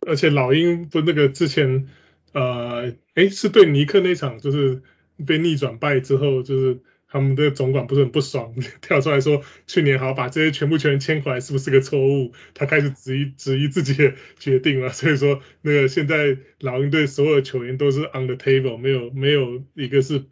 [0.07, 1.89] 而且老鹰不那个之前
[2.33, 4.85] 呃诶是对尼克那场就是
[5.27, 6.81] 被逆转败之后就是。
[7.13, 12.33] 他们的总管不是很不爽， 跳出来说去年好把这些全部球员签回来是不是个错误？
[12.55, 14.91] 他开始质疑质疑自己的决定了。
[14.91, 20.25] 所以说那个现在老鹰队所有的球员都是 on the table，没有没有一个是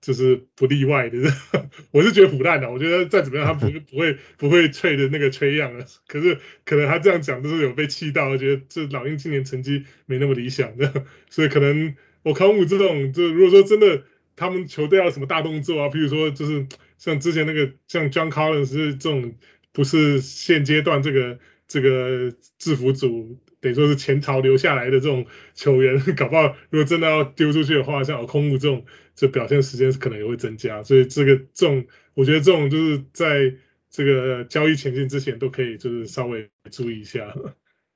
[0.00, 1.18] 就是不例外的。
[1.90, 5.84] 我是觉得腐烂的，我觉得再怎么样他不 不会不会 trade 的那个 trade 样了。
[6.06, 14.04] 可是可能他这样讲都是有被气到，我觉得这老鹰今年成绩没那么理想的，所以可能我考姆这种就如果说真的。
[14.40, 15.88] 他们球队要什么大动作啊？
[15.90, 16.66] 譬如说，就是
[16.96, 19.34] 像之前那个像 John Collins 是这种，
[19.70, 21.38] 不是现阶段这个
[21.68, 30.82] 这个制服组等于说是前朝留下来的这种球员， 搞不好如果真的要丢出去的话，像空姆这种，这表现时间是可能也会增加。
[30.84, 31.84] 所以这个这种，
[32.14, 33.52] 我觉得这种就是在
[33.90, 37.34] 这个交易前进之前都可以就是稍微注意一下。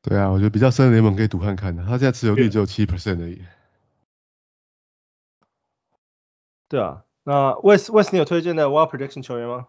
[0.03, 3.41] 对啊，我觉得比较深的联盟可以赌看看的，他现在持有率只有七 percent 而已。
[6.69, 9.69] 对啊，那 Wes Wes 你有推荐的 Wild Prediction 球员吗？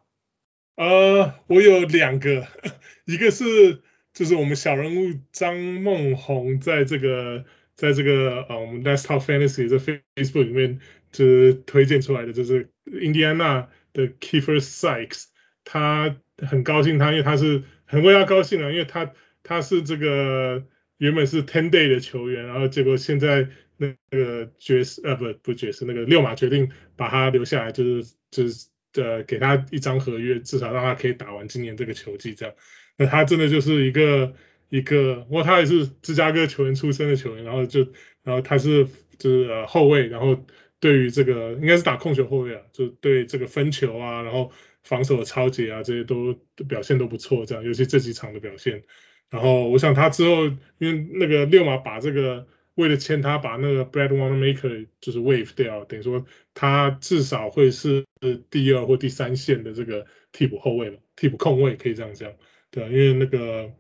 [0.78, 2.48] 呃，我有两个，
[3.06, 3.82] 一个是
[4.14, 10.80] 就是我们小人物张梦红在这个在这个呃我们 Desktop Fantasy 这 Facebook 里面
[11.12, 15.26] 就是推荐出来的，就是印第安纳的 Keifer Sykes，
[15.64, 20.64] 他很高兴他因为他是很为他高兴啊，因为他他是这个
[20.98, 23.50] 原本是 Ten Day 的球员，然后结果现在。
[23.78, 32.56] 那个爵士呃不不爵士那个六马决定把他留下来，就是就是呃给他一张合约，至少让他可以打完今年这个球季这样。
[32.98, 34.34] 那他真的就是一个
[34.70, 37.82] 一个，不过他也是芝加哥球员出身的球员，然后就
[38.24, 38.88] 然后他是
[39.18, 40.46] 就是呃后卫，然后
[40.80, 44.52] 对于这个应该是打控球后卫啊，就对这个分球啊，然后
[44.84, 46.34] 防守的超级啊这些都
[46.68, 48.84] 表现都不错这样，尤其这几场的表现。
[49.30, 50.46] 然后我想他之后
[50.78, 52.48] 因为那个六马把这个。
[52.76, 58.06] 为了签他，把那个 Brad Wanamaker 就是 waive 掉，等于说他至少会是
[58.50, 62.34] 第二或第三线的这个替补后卫了，替补控卫可以这样讲，
[62.72, 63.72] 对，因为那个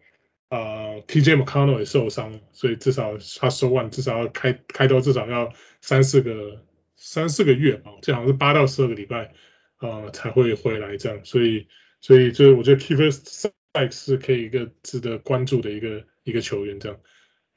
[0.49, 6.63] 呃 TJ McConnell 也受伤，所以至少他手腕至少要开开刀，至少要三四个
[6.95, 9.33] 三四个月吧，这好像是八到十二个礼拜
[9.81, 11.67] 呃才会回来这样，所以
[11.99, 16.97] 所以就是我觉得 Keifer Sykes 是可以一个值得关注的一个一个球员这样。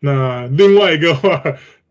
[0.01, 1.43] 那另外一个话，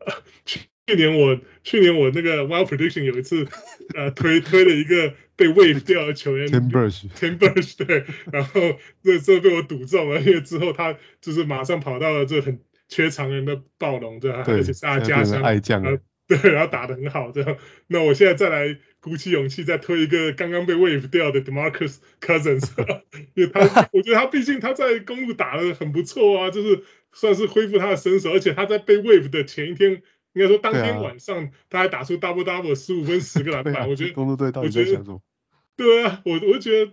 [0.45, 3.45] 去年我去年我那个 Wild Prediction 有一次
[3.93, 15.83] 呃推推了一个被 waive 掉的球员 Tim Burch，Tim Burch 对，然后这这被我赌中了，因为之后他就是马上跑到了这很缺常人的暴龙对，而且是他家乡爱将，
[16.29, 22.69] 对，然后打得很好这样，那我现在再来鼓起勇气再推一个刚刚被 waive 掉的 DeMarcus Cousins，
[23.35, 26.83] 因为他我觉得他毕竟他在公路打得很不错啊，就是。
[27.19, 30.03] 算是恢复他的身手，而且他在被 waive 的前一天，
[30.33, 35.23] 应该说当天晚上，他还打出 double double 十五分十个篮板，啊、我觉得公鹿队到底在想什么？
[35.75, 36.91] 对啊，我我觉得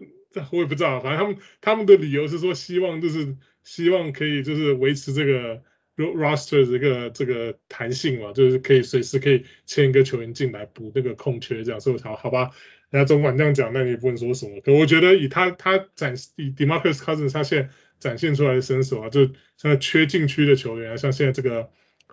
[0.50, 5.62] 我也不知道，反正他们他们的理由是说希望就是希望可以就是维持这个
[5.98, 12.50] roster 这个这个弹性嘛，就是可以随时可以签一个球员进来补那个空缺这样，所以好好吧，
[12.88, 14.62] 人家总管这样讲，那你也不能说什么。
[14.62, 17.68] 可我觉得以他他展以 DeMarcus Cousins 他现在。
[18.04, 21.70] 展现出来的身手啊，就像缺禁区的球员啊，像现在这个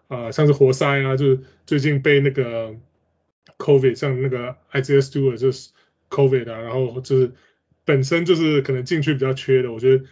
[0.08, 2.74] 啊、像是活塞啊，就是最近被那个
[3.58, 5.72] COVID，像那个 i z s t u a r t 就是
[6.10, 7.34] COVID 啊，然后就是
[7.84, 10.06] 本身就是可能禁区比较缺的，我觉得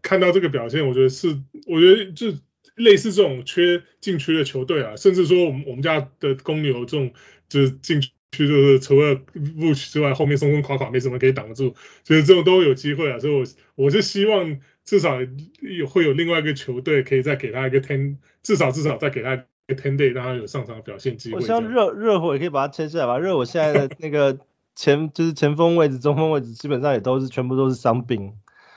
[0.00, 2.32] 看到这个表现，我觉得是，我觉得就
[2.76, 7.12] 类似这种缺禁区的球队啊，甚至说我们我们家的公牛这种
[7.50, 11.74] 就是禁区就是除了 Vooch 之外，后面松松垮垮没什么可以挡得住，
[12.04, 14.60] 所以这种都有机会啊，所以我我是希望。
[14.86, 15.18] 至少
[15.60, 21.40] 有会有另外一个球队可以再给他一个 ten，至少至少再给他一个 ten day，让他有上场的表现机会。
[21.40, 23.18] 像热热火也可以把他签下来吧。
[23.18, 24.38] 热火现在的 那个
[24.76, 28.32] 前就是前锋位置、中锋位置基本上也都是全部都是伤病。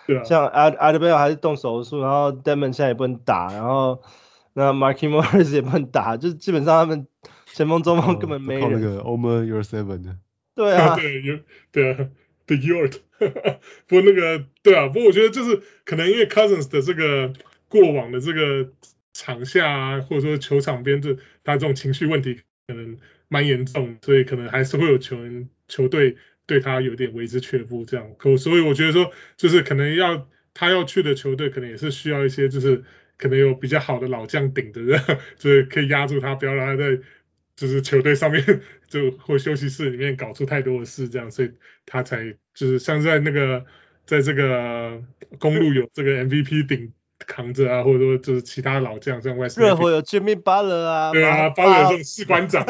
[0.08, 0.24] 对啊。
[0.24, 4.02] 像 Ad Adebayo 还是动手术，然后 Dedmon 现在也不能打，然后
[4.54, 7.06] 那 Markieff Morris 也不能打，就是基本上他们
[7.54, 8.64] 前锋中锋根本没人。
[8.64, 10.16] 靠那个 Omer Yurtseven 的。
[10.56, 10.96] 对啊。
[11.00, 11.38] 对，有
[11.72, 12.10] 对啊
[12.50, 12.98] ，The Yurt。
[13.88, 17.34] 不过那个对啊，不过我觉得就是可能因为 Cousins 的这个
[17.68, 18.72] 过往的这个
[19.14, 22.98] 场下啊，或者说球场边这他这种情绪问题可能
[23.28, 28.12] 蛮严重，所以可能还是会有球员球队对他有点为之却步这样。
[28.18, 32.84] 可所以我觉得说就是可能要他要去的球队可能也是需要一些就是。
[33.22, 34.82] 可能有比较好的老将顶着，
[35.38, 37.02] 就是可以压住他，不要让他在
[37.60, 41.52] 就是球队上面就或休息室里面搞出太多的事，这样，所以
[41.86, 43.66] 他才就是像在那个
[44.06, 45.04] 在这个
[45.40, 49.50] 公路有这个 MVP 顶扛着啊，或者说就是其他老将像外。
[49.58, 52.66] 热火有 Jimmy Butler 啊，对啊，巴勒这种士官长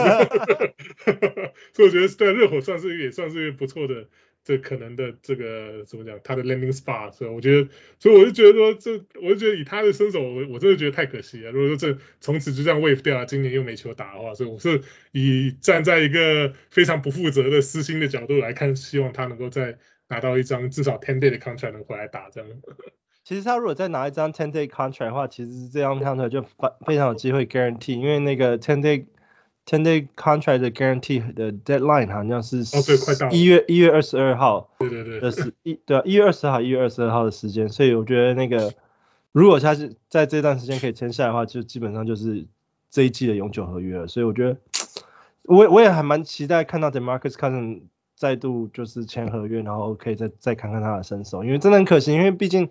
[1.72, 4.08] 所以我觉得对热火算是也算是一个不错的。
[4.44, 7.70] 这可能的这个怎么讲，他的 landing spot，所以我觉得，
[8.00, 11.52] 所以我就觉得说，这我就觉得以他的身手，我我真的觉得太可惜了。
[11.52, 14.82] 如果说这从此就这样 wave 掉了，今年又没球打的话，所以我是
[15.12, 19.78] 以站在一个非常不负责的私心的角度来看，希望他能够再
[20.08, 22.50] 拿到一张至少 ten day 的 contract 能回来打这样。
[23.24, 26.50] 其实他如果再拿一张 ten day contract 的话，其实这张 contract 就非
[26.88, 29.06] 非常有机会 guarantee，因为那个 ten day。
[29.70, 38.74] Ten day contract 的 guarantee 的 deadline 好像是哦，对，快到一月一月二十二号，对对对，的是一对啊，一月二十号一月二十二号的时间，所以我觉得那个
[39.32, 42.48] 如果他是在这段时间可以签下来的话，就基本上就是
[42.90, 44.08] 这一季的永久合约了。
[44.08, 44.58] 所以我觉得
[45.44, 47.82] 我我也还蛮期待看到 DeMarcus Cousins
[48.16, 52.68] 再度就是签合约，然后可以再再看看他的身手，因为真的很可惜，因为毕竟。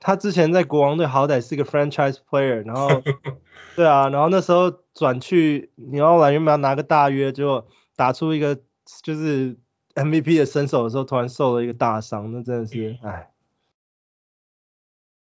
[0.00, 2.88] 他之前在国王队好歹是一个 franchise player，然后
[3.76, 8.58] 对啊，然后那时候转去纽奥兰原本要拿个大约，结果打出一个
[9.02, 9.56] 就是
[9.94, 13.30] MVP 的身手的时候，突然受了一个大伤，那真的是唉。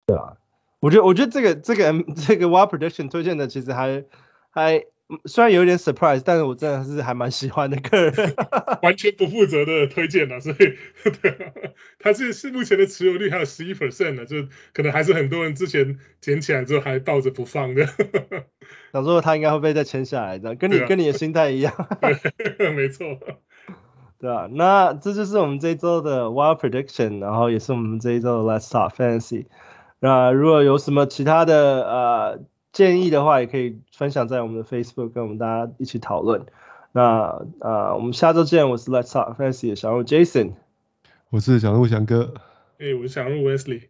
[0.05, 0.38] 对啊，
[0.80, 4.05] 我觉得我觉得这个这个这个 Wild Prediction 推荐的其实还
[4.49, 4.86] 还。
[5.24, 8.36] 虽然有点 surprise，但是我真的是还蛮喜欢的个人，
[8.84, 10.55] 完全不负责的推荐了，所以
[11.22, 11.53] 对，
[11.97, 17.88] 他是是目前的持有率还有十一 percent 呢，就可能还是很多人之前捡起来之后还抱着不放的，
[18.91, 21.74] 想说他应该会被再签下来的，跟你、啊、跟你的心态一样，
[22.58, 23.05] 对，没错，
[24.20, 29.45] 对啊，那这就是我们这一周的 Wild Prediction，然后也是我们这一周的 Let's Talk Fantasy，
[30.01, 32.41] 那如果有什么其他的呃。
[32.78, 36.45] 建议的话也可以分享在我们的 Facebook，跟我们大家一起讨论。
[36.91, 38.69] 那呃，我们下周见。
[38.69, 40.51] 我是 Let's Talk Fantasy 的小鹿 Jason，
[41.32, 42.36] 我是小鹿翔哥，
[42.78, 43.88] 哎、欸，我是小鹿 Wesley。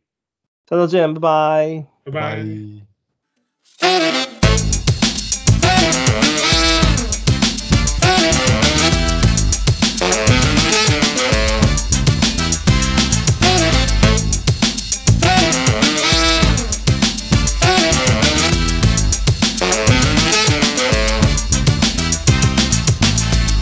[0.69, 2.11] 下周见，拜拜，拜
[3.81, 4.26] 拜。